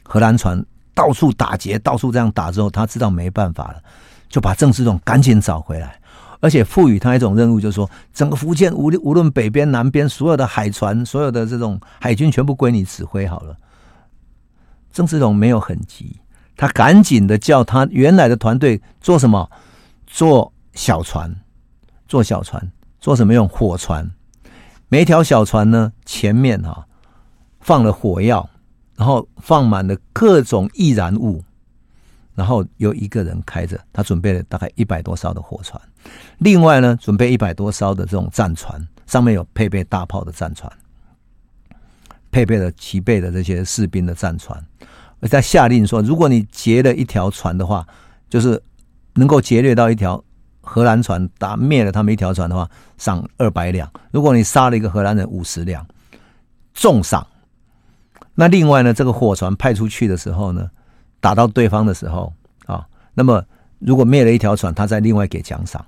[0.05, 3.83] 荷兰船到处打劫，到处这样打之后，他知道没办法了，
[4.29, 5.99] 就把郑芝龙赶紧找回来，
[6.39, 13.53] 而且赋予他一种任务，就是说，整个福建无无论北边南边，所有的海船，所有的这种海军，全部归你指挥好了。
[14.93, 16.21] 郑芝龙没有很急。
[16.55, 19.51] 他赶紧的叫他原来的团队做什么？
[20.07, 21.35] 做小船，
[22.07, 23.45] 做小船，做什么用？
[23.45, 24.09] 火船。
[24.87, 26.85] 每一条小船呢，前面哈、啊、
[27.69, 28.49] 放了火药，
[28.95, 31.43] 然后放满了各种易燃物，
[32.33, 35.79] 然后有一个人开着，他准备了大概一百多艘的火船。
[36.39, 40.67] 另外呢，准备一百多艘的这种战船，上面有配备大炮的战船，
[42.31, 44.59] 配备了齐备的这些士兵的战船。
[45.29, 47.85] 在下令说，如果你劫了一条船的话，
[48.31, 48.59] 就是
[49.13, 50.23] 能够劫掠到一条
[50.61, 55.85] 荷兰船，打灭了他们一条船的话，赏二百两；如果你杀了一个荷兰人，五十两，
[56.73, 57.27] 重赏。
[58.39, 60.71] 那另外呢，这个火船派出去的时候呢，
[61.19, 62.31] 打到对方的时候
[62.65, 63.43] 啊，那么
[63.79, 65.85] 如果灭了一条船，他再另外给奖赏。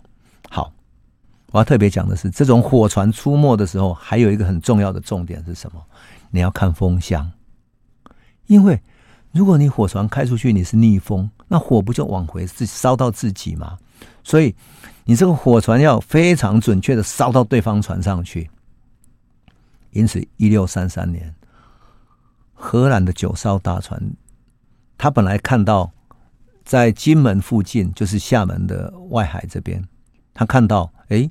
[0.49, 0.69] 好，
[1.51, 5.81] 我要特别讲的是，这种火船出没的时候，还有一个很重要的重点是什么？
[6.29, 7.31] 你要看风向，
[8.47, 8.77] 因为。
[9.33, 13.77] 如果你火船开出去，你是逆风，那火不就往回自烧到自己吗？
[14.25, 14.53] 所以
[15.05, 18.49] 你这个火船要非常准确的烧到对方船上去。
[19.91, 21.33] 因此，一六三三年，
[22.63, 23.99] 荷兰的九艘大船，
[24.95, 25.91] 他本来看到
[26.63, 29.83] 在金门附近，就是厦门的外海这边，
[30.31, 31.27] 他看到，哎，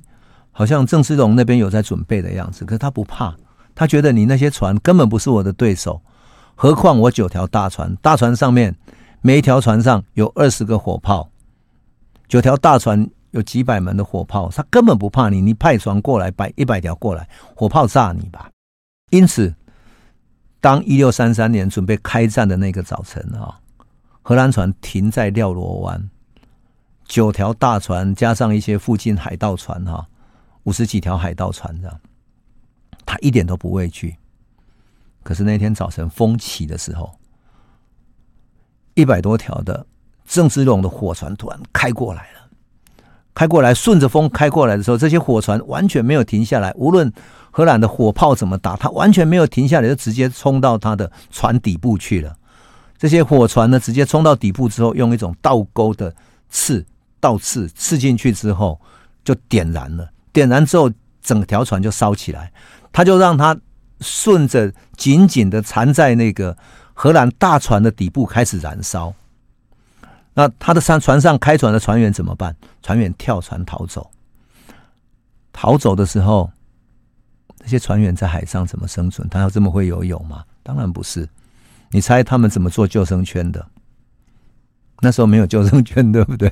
[0.51, 3.33] 好像郑芝龙那边有在准备的样子，可是他不怕，
[3.73, 6.01] 他觉得你那些船根本不是我的对手。
[6.53, 8.75] 何况我九条大船，大船上面
[9.21, 11.31] 每一条船上有二十个火炮，
[12.27, 15.39] 九条大船有几百门的火炮，他根本不怕你。
[15.39, 18.49] 你派船过来，摆一百条过来，火炮炸你吧。
[19.11, 19.55] 因此，
[20.61, 23.59] 当一六三三年准备开战的那个早晨啊，
[24.21, 26.09] 荷兰船停在廖罗湾，
[27.03, 30.07] 九条大船加上一些附近海盗船哈，
[30.63, 31.99] 五十几条海盗船这样，
[33.05, 34.15] 他一点都不畏惧。
[35.23, 37.11] 可是那天早晨风起的时候，
[38.93, 39.85] 一百多条的
[40.25, 42.40] 郑芝龙的火船突然开过来了，
[43.33, 47.11] 开过来顺着风开过来的时候，这些火船完全没有停下来，无论
[47.51, 52.35] 荷兰的火炮怎么打，它完全没有停下来，就直接冲到它的船底部去了。
[52.97, 56.13] 这些火船呢，直接冲到底部之后，用一种倒钩的
[56.49, 56.85] 刺
[57.19, 58.79] 倒刺刺进去之后，
[59.23, 60.09] 就点燃了。
[60.31, 60.91] 点燃之后，
[61.21, 62.51] 整条船就烧起来，
[62.91, 63.57] 他就让它。
[64.03, 66.57] 顺着紧紧的缠在那个
[66.95, 69.13] 荷兰大船的底部开始燃烧。
[70.33, 72.55] 那他的上船上开船的船员怎么办？
[72.81, 74.09] 船员跳船逃走。
[75.51, 76.49] 逃走的时候，
[77.59, 79.27] 那些船员在海上怎么生存？
[79.29, 80.45] 他要这么会游泳吗？
[80.63, 81.27] 当然不是。
[81.89, 83.67] 你猜他们怎么做救生圈的？
[85.01, 86.51] 那时候没有救生圈，对不对？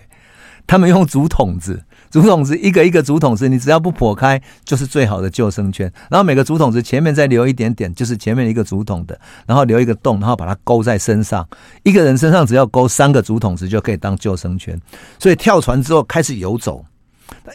[0.67, 1.83] 他们用竹筒子。
[2.09, 5.91] 竹筒子一个一个竹筒子，你只要不破开，就是最好的救生圈。
[6.09, 11.47] 然后每个竹筒子前面再留一点点，就是前面一个竹筒的，然后留一个洞，然后把它勾在身上。
[11.83, 14.79] 一个人身上只要勾三个竹筒子就可以当救生圈。
[15.19, 16.83] 所以跳船之后开始游走，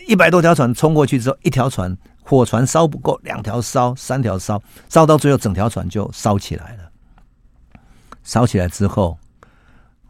[0.06, 6.90] 一百多条船冲过去之后，一条船火船烧不够，两条烧，三条烧，烧到最后整条船就烧起来了。
[8.22, 9.18] 烧起来之后，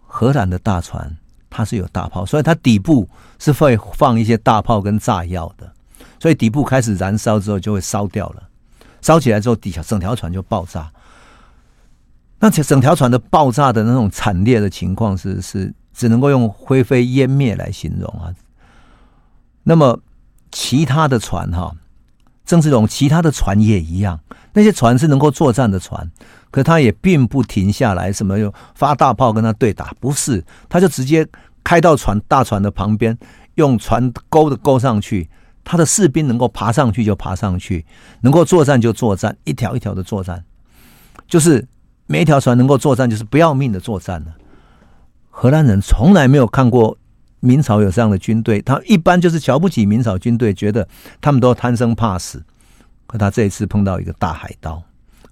[0.07, 1.17] 荷兰的大船。
[1.57, 5.73] 它是有大炮，所以它底部是会放一些大炮跟炸药的，
[6.19, 8.43] 所以底部开始燃烧之后就会烧掉了。
[9.01, 10.91] 烧起来之后，底下整条船就爆炸。
[12.41, 18.35] 那整条船的爆炸的那种惨烈的情况是是只能够用灰飞烟灭来形容啊。
[19.63, 20.01] 那么
[20.51, 21.73] 其他的船哈，
[22.45, 24.19] 郑芝龙其他的船也一样，
[24.53, 26.11] 那些船是能够作战的船，
[26.55, 31.27] 可他也并不停下来，什么又发大炮跟他对打，不是，他就直接。
[31.65, 33.17] 开到船大船的旁边，
[33.55, 35.31] 用船钩的钩上去，
[35.65, 37.87] 他的士兵能够爬上去就爬上去，
[38.21, 40.45] 能够作战就作战，一条一条的作战，
[41.27, 41.67] 就是
[42.07, 44.35] 每一条船能够作战，就是不要命的作战了。
[45.31, 46.99] 荷兰人从来没有看过
[47.41, 50.87] 明朝有这样的军队，他一般就是瞧不起明朝军队，觉得
[51.19, 52.45] 他们都贪生怕死。
[53.07, 54.83] 可他这一次碰到一个大海盗，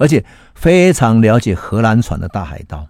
[0.03, 0.25] 而且
[0.57, 2.85] 非常了解荷兰船的大海盗。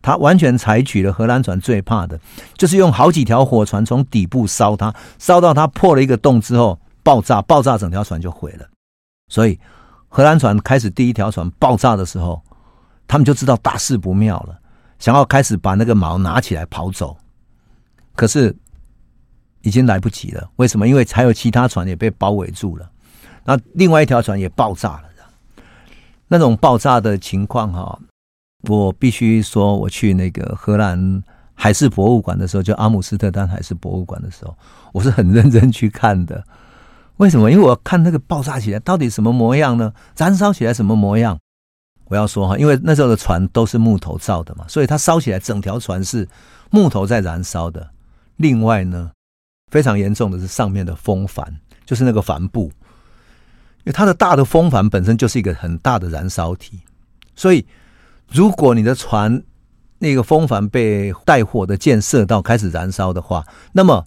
[0.00, 2.20] 他完全采取了荷兰船最怕的，
[2.56, 8.66] 就是用好几条火船从底部烧它，烧到它破了一个洞之后爆炸，爆炸整条船就毁了。
[9.28, 9.58] 所以
[10.08, 12.40] 荷兰船开始第一条船爆炸的时候，
[13.08, 14.56] 他们就知道大事不妙了，
[15.00, 17.16] 想要开始把那个锚拿起来跑走，
[18.14, 18.54] 可是
[19.62, 20.48] 已经来不及了。
[20.56, 20.86] 为什么？
[20.86, 22.88] 因为还有其他船也被包围住了，
[23.44, 25.04] 那另外一条船也爆炸了。
[26.32, 28.00] 那种爆炸的情况哈，
[28.62, 34.56] 我必须说，我去那个荷兰海事博物馆的时候，就阿姆斯特丹海事博物馆的时候，
[34.94, 36.42] 我是很认真去看的。
[37.18, 37.50] 为什么？
[37.52, 39.92] 因为我看那个爆炸起来到底什么模样呢？
[40.16, 41.38] 燃烧起来什么模样？
[42.06, 46.26] 我要说哈，因为那时候的船都是木头造的嘛，所以它烧起来整条船是
[46.70, 47.90] 木头在燃烧的。
[48.36, 49.10] 另外呢，
[49.70, 52.72] 非常严重的是上面的风帆，就是那个帆布。
[53.84, 56.78] 因为它的大的风帆本身就是一个很大的燃烧体，
[57.34, 57.66] 所以
[58.28, 59.42] 如果你的船
[59.98, 64.04] 那个风帆被带火的箭射到开始燃烧的话，那么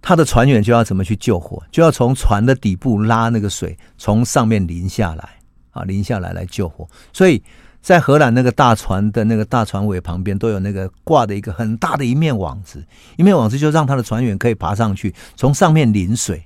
[0.00, 1.62] 他的船员就要怎么去救火？
[1.70, 5.28] 就要从船的底部拉那个水从上面淋下来
[5.72, 6.88] 啊，淋下来来救火。
[7.12, 7.42] 所以
[7.80, 12.84] 在荷兰那个大船的那个大船尾旁边都有那个挂的一个很大的一面网子，
[13.16, 16.44] 一面网子就让他的船员可以爬上去，从上面淋水，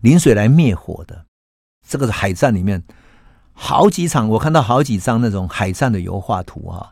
[0.00, 1.24] 淋水来灭火的。
[1.86, 2.82] 这个是海战里面
[3.52, 6.90] 好几场，我看到好几张那种海战的油画图啊。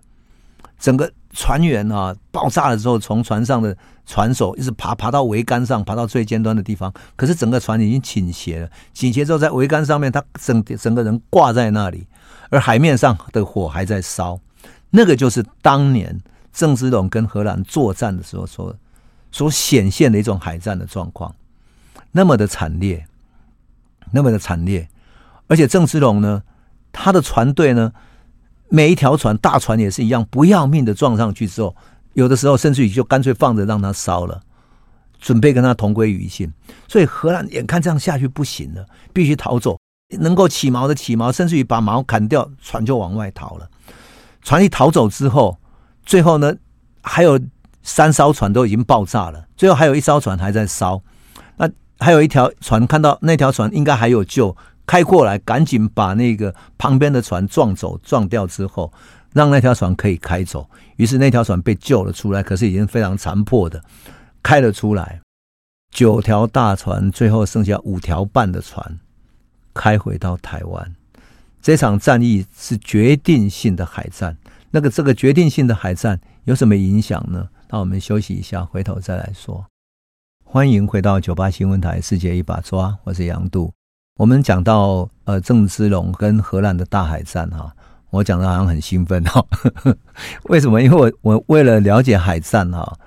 [0.78, 6.92] 整个船员啊爆炸了之后，从船上的船手一直爬爬到桅杆上，爬到最尖端的地方。
[7.14, 12.04] 可是整个船已经倾斜了，倾斜之后在桅杆上面，他整整个人挂在那里，
[12.50, 14.40] 而海面上的火还在烧。
[14.90, 16.20] 那个就是当年
[16.52, 18.74] 郑芝龙跟荷兰作战的时候所
[19.30, 21.32] 所显现的一种海战的状况，
[22.10, 23.06] 那么的惨烈。
[24.12, 24.88] 那么的惨烈，
[25.48, 26.42] 而且郑芝龙呢，
[26.92, 27.92] 他的船队呢，
[28.68, 31.74] 每一条船大船也是一样，不要命的撞上去之后，
[32.14, 34.40] 有的时候甚至于就干脆放着让它烧了，
[35.18, 36.52] 准备跟他同归于尽。
[36.88, 39.78] 所以荷兰眼看这样下去不行了，必须逃走，
[40.18, 43.68] 能够起锚的起锚，甚至于把锚砍掉，船就往外逃了。
[44.42, 45.58] 船一逃走之后，
[46.04, 46.54] 最后呢，
[47.02, 47.40] 还有
[47.82, 51.02] 三艘船都已经爆炸了，最后还有一艘船还在烧。
[52.02, 58.92] 还有一条船，看到那条船应该还有救，开过来，赶紧把那个旁边的船撞走、撞掉之后，
[59.32, 60.68] 让那条船可以开走。
[60.96, 63.82] 于是那条船被救了出来，可是已经非常残破的
[64.42, 65.20] 开了出来。
[65.90, 68.98] 九条大船，最后剩下五条半的船
[69.72, 70.94] 开回到台湾。
[71.60, 74.36] 这场战役是决定性的海战。
[74.70, 77.48] 那个这个决定性的海战有什么影响呢？
[77.68, 79.64] 那我们休息一下，回头再来说。
[80.52, 83.72] 欢迎回到九八新闻台《世界一把抓》，我是杨度。
[84.18, 87.74] 我们讲到呃郑芝龙跟荷兰的大海战哈，
[88.10, 89.42] 我讲的好像很兴奋哈。
[90.50, 90.82] 为什么？
[90.82, 92.98] 因为我我为了了解海战哈，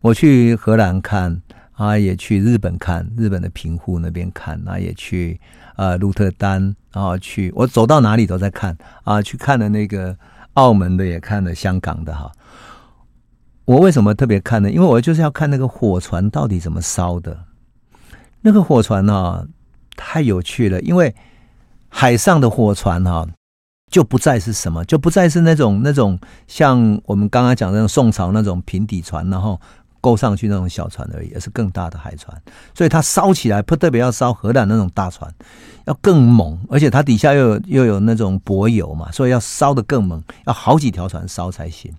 [0.00, 1.40] 我去荷兰看
[1.74, 5.40] 啊，也去日本看日本的平户那边看啊，也去
[5.76, 10.16] 呃鹿特丹，然后去我走到哪里都在看啊，去看了那个
[10.54, 12.32] 澳门的，也看了香港的哈。
[13.70, 14.68] 我为什么特别看呢？
[14.68, 17.44] 因为我就是要看那个火船到底怎么烧的。
[18.40, 19.46] 那个火船啊，
[19.94, 20.80] 太有趣了。
[20.80, 21.14] 因为
[21.88, 23.28] 海上的火船啊，
[23.88, 29.60] 就不再是什么，就不再是那种那种像我们刚刚讲的那种宋朝那种平底船，然后
[30.00, 32.36] 勾上去那种小船而已，而是更大的海船。
[32.74, 35.32] 所以它烧起来，不特别要烧荷兰那种大船，
[35.84, 41.94] 要更猛，而且它底下又有又有那种柏油嘛，所以要烧得更猛，要好几条船烧才行。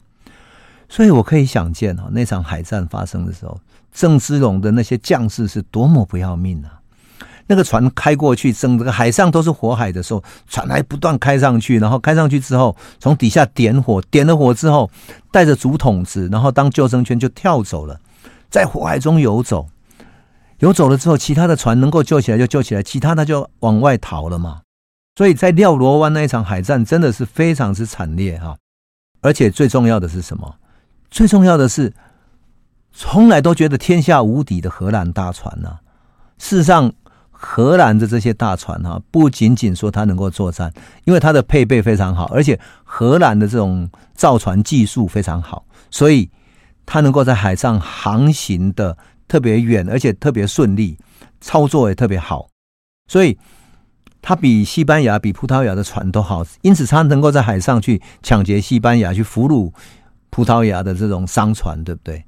[0.92, 3.58] 所以我可以想见啊，那场海战发生的时候，
[3.94, 6.82] 郑芝龙的那些将士是多么不要命啊！
[7.48, 14.92] 那个船开过去，整个海上都是火海的时候，船还不断开上去，然后开上去之后，从底下点火，点了火之后，
[15.32, 17.98] 带着竹筒子，然后当救生圈就跳走了，
[18.50, 19.70] 在火海中游走，
[20.60, 24.60] 游走了之后，其他的船能够救起来就救起来，其他的就往外逃了嘛。
[25.16, 28.58] 所以在廖罗湾那一场海战真的是非常之惨烈哈，
[29.22, 30.56] 而且最重要的是什么？
[31.12, 31.94] 最重要的是，
[32.94, 35.80] 从来都觉得天下无敌的荷兰大船呐、啊。
[36.38, 36.92] 事实上，
[37.30, 46.32] 荷兰的这些大船哈、啊，不仅仅说它能够作战，因为它的配备非常好，而且荷兰的这种造船技术非常好，所以
[46.86, 48.98] 它能够在海上航行的
[49.28, 50.98] 特别远，而且特别顺利，
[51.42, 52.48] 操作也特别好。
[53.08, 53.38] 所以
[54.22, 59.74] 它比西班牙、比葡萄牙的船都好，因此它能够在海上去抢劫西班牙，去俘虏。
[60.32, 62.26] 葡萄牙的这种商船，对不对？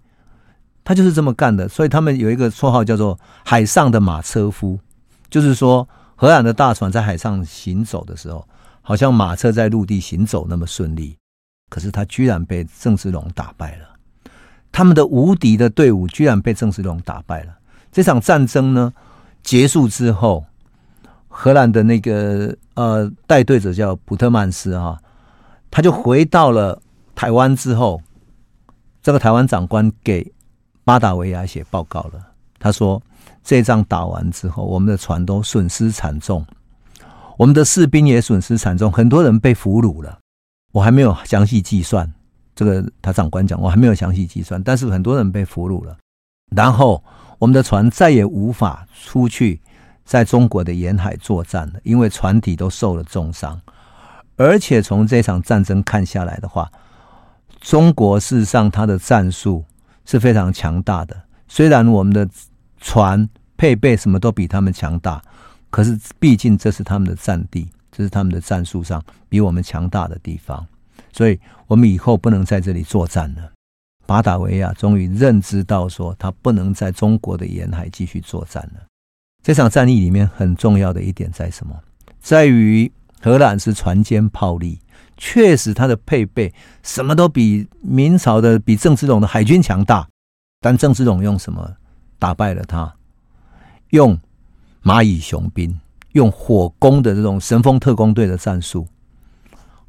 [0.83, 4.77] 他就是这么干的，所以他们有一个绰号叫做“海上的马车夫”，
[5.31, 8.45] 就是说荷兰的大船在海上行走的时候，
[8.81, 11.15] 好像马车在陆地行走那么顺利。
[11.69, 13.87] 可是他居然被郑芝龙打败了。
[14.71, 17.57] 他们的无敌的队伍居然被郑芝龙打败了。
[17.91, 18.93] 这场战争呢
[19.41, 20.45] 结束之后，
[21.29, 24.99] 荷兰的那个呃带队者叫普特曼斯啊，
[25.71, 26.81] 他就回到了
[27.15, 28.01] 台湾之后，
[29.01, 30.31] 这个台湾长官给
[30.83, 32.13] 巴达维亚写报告了。
[32.59, 33.01] 他说，
[33.43, 36.45] 这仗打完之后，我们的船都损失惨重，
[37.37, 40.17] 我们的士兵也损失惨重，很多人被俘虏了。
[40.71, 42.11] 我还没有详细计算。
[42.55, 45.97] 这个他长官讲，我还没有详细计算，但是很多人被俘虏了。
[46.55, 47.03] 然后
[47.39, 49.59] 我们的船再也无法出去
[50.05, 53.59] 在中国的沿海作战了，因为船体都受了重伤。
[54.35, 56.71] 而且从这场战争看下来的话，
[57.63, 59.63] 中国事实上它的战术
[60.05, 61.19] 是非常强大的。
[61.47, 62.27] 虽然我们的
[62.79, 65.21] 船配备什么都比他们强大，
[65.69, 70.65] 可是毕竟这是他们的战地，这是他们的战术上比我们强大的地方。
[71.13, 73.49] 所以我们以后不能在这里作战了。
[74.05, 78.81] 巴达维亚终于认知到，说他不能在中国的沿海继续作战了。
[79.41, 81.73] 这场战役里面很重要的一点在什么？
[82.19, 82.91] 在于
[83.21, 84.79] 荷兰是船坚炮利，
[85.17, 90.07] 确实他的配备什么都比明朝的、比郑芝龙的海军强大。
[90.59, 91.73] 但郑芝龙用什么
[92.17, 92.93] 打败了他？
[93.89, 94.19] 用
[94.83, 95.79] 蚂蚁雄兵，
[96.13, 98.87] 用火攻的这种神风特攻队的战术。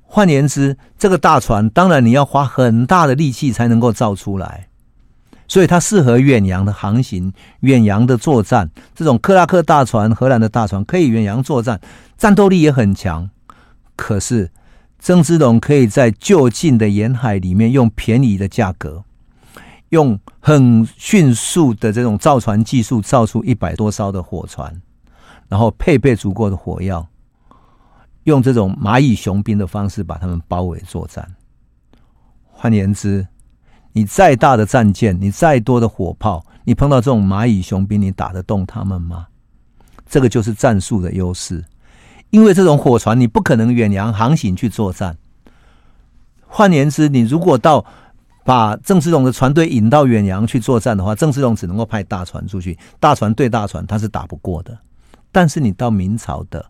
[0.02, 4.68] 换言之，这个大船当然你要花很大的力气才能够造出来，
[5.48, 8.70] 所以它适合远洋的航行、远洋的作战。
[8.94, 11.80] 这种克拉克大船、荷兰的大船可以远洋作战，
[12.16, 13.28] 战斗力也很强。
[13.96, 14.50] 可是
[15.04, 19.04] 郑芝龙可以在就近的沿海里面用便宜的价格，
[19.90, 24.80] 用很迅速的这种造船技术造出一百多艘的火船，
[25.46, 27.06] 然后配备足够的火药。
[28.22, 31.34] 用这种蚂蚁雄兵的方式把他们包围作战。
[32.50, 33.28] 换言之，
[33.92, 39.26] 你再大的战舰，你再多的火炮，你碰到这种蚂蚁雄兵，你打得动他们吗？
[40.06, 41.62] 这个就是战术的优势。
[42.34, 45.16] 因为这种火船，你不可能远洋航行去作战。
[46.48, 47.86] 换言之，你如果到
[48.44, 54.76] 把郑芝龙的船队引到远洋去作战的话，郑芝龙只能够派大船出去，大船对大船他是打不过的。
[55.30, 56.66] 但是你到明朝的。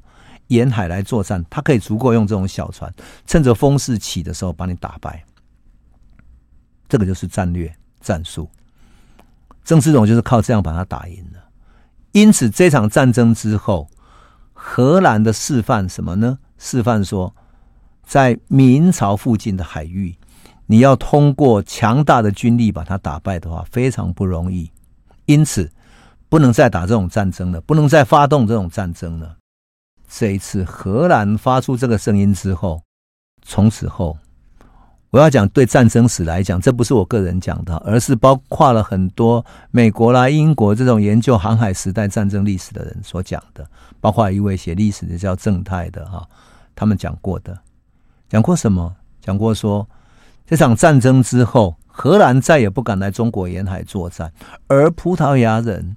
[0.48, 2.92] 沿海来作战，他可以足够用这种小船，
[3.26, 5.24] 趁着风势起的时候把你打败。
[6.86, 8.46] 这个就是战略战术。
[9.64, 11.42] 郑芝龙就是靠这样把他打赢的。
[12.12, 13.88] 因此，这场战争之后，
[14.66, 16.38] 荷兰的示范什么呢？
[16.56, 17.32] 示范说，
[18.02, 20.16] 在明朝附近的海域，
[20.64, 24.72] 你要通过强大的军力把它打败的话，非常不容易。
[25.26, 25.70] 因此，
[26.30, 29.36] 不能再打这种战争了，不能再发动这种战争了。
[30.08, 32.82] 这一次，荷兰发出这个声音之后，
[33.42, 34.16] 从此后，
[35.14, 43.64] 我要讲对战争史来讲，这不是我个人讲的，而是包括了很多美国啦、英国这种研究航海时代战争历史的人所讲的，
[44.00, 46.26] 包括一位写历史的叫正太的哈，
[46.74, 47.56] 他们讲过的，
[48.28, 48.92] 讲过什么？
[49.20, 49.88] 讲过说，
[50.48, 54.32] 这场战争之后，荷兰再也不敢来中国沿海作战，
[54.66, 55.94] 而葡萄牙人。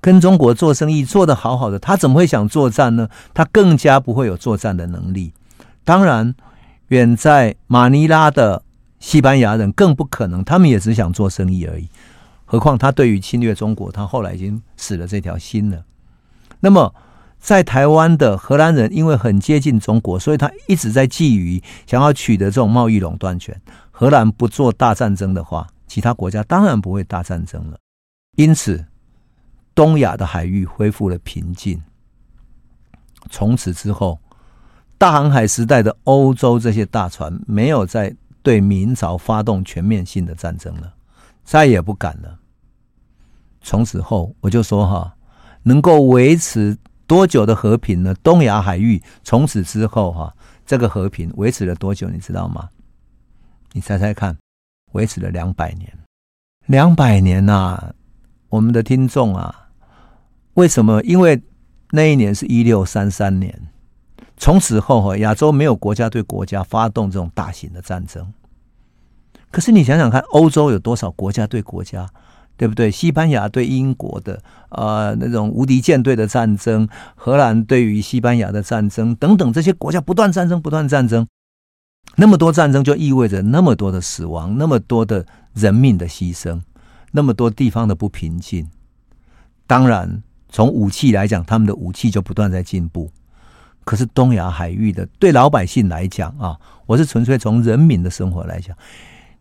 [0.00, 3.10] 跟中国做生意做得好好的，他怎么会想作战呢？
[3.34, 5.34] 他更加不会有作战的能力。
[5.84, 6.34] 当然，
[6.88, 8.62] 远在马尼拉的
[8.98, 11.88] 西班牙人更不可能，他们也只想做生意而已。
[12.44, 15.84] 何况他对于侵略中国，他后来已经死了这条心了。
[16.60, 16.94] 那么，
[17.38, 23.60] 在台湾的荷兰人因为很接近中国，所以他一直在觊觎想要取得这种贸易垄断权。
[23.90, 27.78] 荷兰不做大战争的话，其他国家当然不会大战争了。
[28.36, 28.84] 因此。
[29.74, 31.80] 东亚的海域恢复了平静。
[33.30, 34.18] 从此之后，
[34.98, 40.92] 大航海时代的欧洲这些大船没有再对明朝发动全面性的战争了，
[41.44, 42.38] 再也不敢了。
[43.60, 45.14] 从此后，我就说哈，
[45.62, 46.76] 能够维持
[47.06, 48.14] 多久的和平呢？
[48.22, 50.34] 东亚海域从此之后哈，
[50.66, 52.08] 这个和平维持了多久？
[52.08, 52.68] 你知道吗？
[53.72, 54.36] 你猜猜看，
[54.92, 55.92] 维持了两百年。
[56.66, 57.94] 两百年呐、
[58.48, 59.68] 我们的听众啊。
[60.54, 61.00] 为什么？
[61.02, 61.40] 因为
[61.92, 63.68] 那一年是一六三三年，
[64.38, 68.32] 从此后哈，亚洲没有国家对国家发动这种大型的战争。
[69.50, 72.08] 可是你想想看，欧洲有多少国家对国家，
[72.56, 72.90] 对不对？
[72.90, 81.26] 西班牙对英国的呃那种无敌舰队的战争，荷兰对于西班牙的战争等等，这些国家不断战争，不断战争，
[82.16, 86.60] 那么多战争就意味着那么多的死亡，那么多的人命的牺牲，
[87.12, 88.68] 那么多地方的不平静。
[89.66, 90.22] 当然。
[90.50, 93.10] 从武器来讲，他们的武器就不断在进步。
[93.88, 98.76] 可是东亚海域的对老百姓来讲啊，我是纯粹从人民的生活来讲，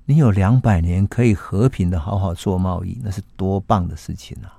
[0.06, 4.56] 你有两百年可以和平的好好做贸易，那是多棒的事情啊！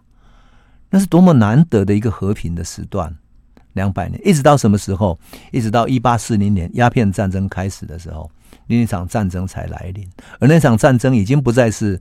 [0.91, 3.17] 那是多么难得的一个和平的时段。
[3.73, 5.19] 两百年，一直到什么时候？
[5.53, 8.31] 一直到一八四零年鸦片战争开始的时候，
[8.67, 10.07] 那场战争才来临。
[10.39, 11.99] 而那场战争已经不再是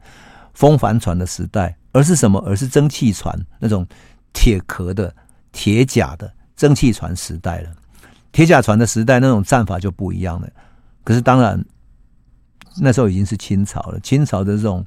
[0.53, 2.37] 风帆船的时代，而是什么？
[2.45, 3.87] 而是蒸汽船那种
[4.33, 5.15] 铁壳的、
[5.53, 6.33] 铁甲的。
[6.57, 7.69] 蒸汽船时代了，
[8.31, 10.49] 铁甲船的时代，那种战法就不一样了。
[11.03, 11.63] 可是当然，
[12.81, 13.99] 那时候已经是清朝了。
[13.99, 14.85] 清朝的这种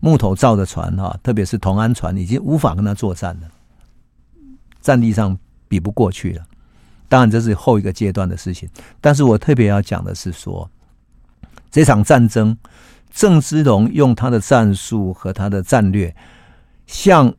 [0.00, 3.48] 木头造的船哈，特别是同安船，已经无法跟他作战了，
[4.80, 6.44] 战力上比不过去了。
[7.06, 8.68] 当然这是后一个阶段的事情。
[9.00, 10.70] 但是我特别要讲的是说，
[11.70, 12.56] 这场战争，
[13.10, 16.16] 郑芝龙用他的战术和他的战略，
[16.86, 17.34] 向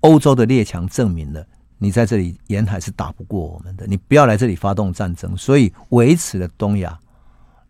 [0.00, 1.46] 欧洲的列强证明了。
[1.82, 6.96] 你在这里沿海是打不过我们的，你不要来这里发动战争，所以维持了东亚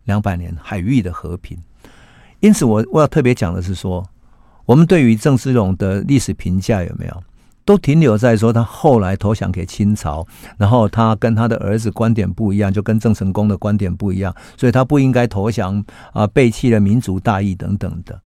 [0.03, 1.57] 两百年海域的和平。
[2.39, 4.07] 因此我，我要特别讲的是说，
[4.67, 7.23] 我们对于郑芝龙的历史评价有没有，
[7.65, 10.23] 都停留在说他后来投降给清朝，
[10.59, 18.21] 然后他跟他的儿子观点不一样，就跟郑成功的观点不一样，所以他不应该投降啊，背弃了民族大义等等的。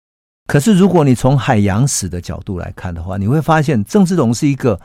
[0.48, 4.80] 可是，如果你从海洋史的角度来看的话，你会发现郑芝龙是一个。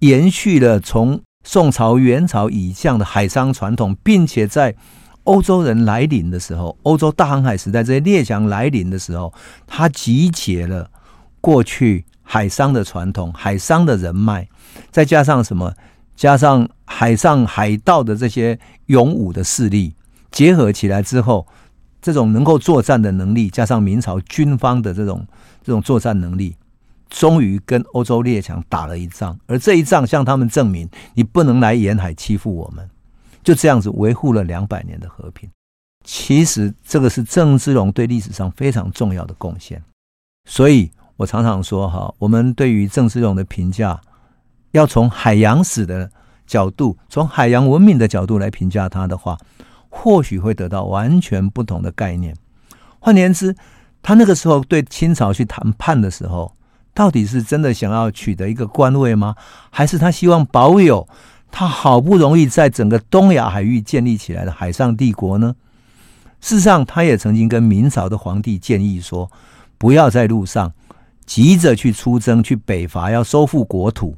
[0.00, 4.74] 延续了从宋朝、元朝以降的海商传统，并且在
[5.24, 9.32] 欧洲人来临的时候，欧洲大航海时代这些列强来临的时候，
[9.66, 10.90] 他集结了
[11.40, 14.48] 过去海商的传统、海商的人脉，
[14.90, 15.72] 再加上什么？
[16.14, 19.94] 加上海上海盗的这些勇武的势力，
[20.30, 21.46] 结合起来之后，
[22.00, 25.26] 这种能够作战的能力，加上明朝军方的这种
[25.62, 26.56] 这种作战能力。
[27.08, 32.88] 终于跟欧洲列强打了一仗，而这一仗向他们证明，你不能来沿海欺负我们，
[33.44, 35.48] 就这样子维护了两百年的和平。
[36.04, 39.82] 其实这个是郑芝龙对历史上非常重要的贡献，
[40.48, 44.00] 所以我常常说哈，我们对于郑芝龙的评价，
[44.72, 46.10] 要从海洋史的
[46.46, 49.38] 角度，从海洋文明的角度来评价他的话，
[49.88, 52.36] 或许会得到完全不同的概念。
[52.98, 53.56] 换言之，
[54.02, 56.55] 他那个时候对清朝去谈判的时候。
[56.96, 59.36] 到底是真的想要取得一个官位吗？
[59.68, 61.06] 还是他希望保有
[61.52, 65.54] 他好不容易在整个东亚海域建立起来的海上帝国呢？
[66.40, 69.30] 事实上，他也曾经跟明朝的皇帝建议说，
[69.76, 70.72] 不要在路上
[71.26, 74.16] 急着去出征，去北伐，要收复国土，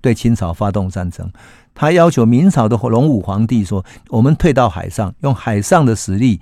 [0.00, 1.28] 对清朝发动战争。
[1.74, 6.40] 他要求明朝的隆武皇帝说，我们退到海上，用海上的实力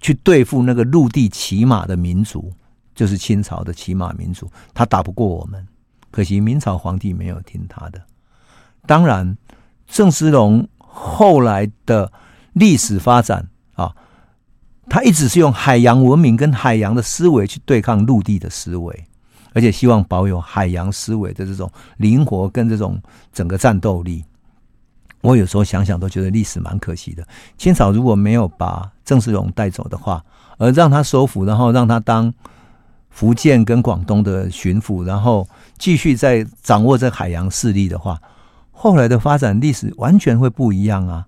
[0.00, 2.50] 去对付那个陆地骑马的民族。
[2.94, 5.66] 就是清朝的骑马民族，他打不过我们，
[6.10, 8.00] 可惜明朝皇帝没有听他的。
[8.86, 9.36] 当然，
[9.88, 12.12] 郑芝龙后来的
[12.52, 13.94] 历史发展啊，
[14.88, 19.04] 他一直是用海洋文明跟海洋的思维去对抗陆地的思维，
[19.54, 24.24] 而且希望保有海洋思维的这种灵活跟这种整个战斗力。
[25.20, 27.26] 我有时候想想都觉得历史蛮可惜的。
[27.56, 30.24] 清朝如果没有把郑芝龙带走的话，
[30.58, 32.32] 而让他收服，然后让他当。
[33.14, 35.48] 福建跟广东的巡抚，然后
[35.78, 38.20] 继续在掌握这海洋势力的话，
[38.72, 41.24] 后来的发展历史完全会不一样啊！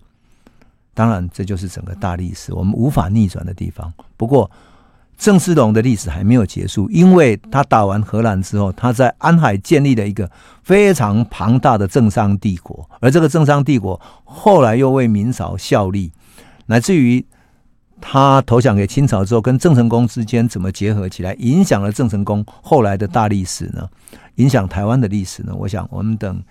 [0.94, 3.92] 当然，这就是整个大历史，我们无法逆转的地方。
[4.16, 4.50] 不过，
[5.16, 10.28] 郑芝龙的历史还没有结束，因为他打完荷兰之后，他在安海建立了一个
[10.64, 16.10] 非常庞大的政商帝国，而这个政商帝国后来又为明朝效力，
[16.66, 17.24] 乃至于。
[18.00, 23.88] 他投降给清朝之后，跟郑成功之间怎么结合起来，影响了郑成功后来的大历史呢？
[24.36, 25.54] 影响台湾的历史呢？
[25.54, 26.42] 我想我们等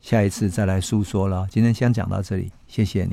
[0.00, 1.46] 下一次再来诉说了。
[1.50, 3.12] 今天先讲到这里，谢谢你。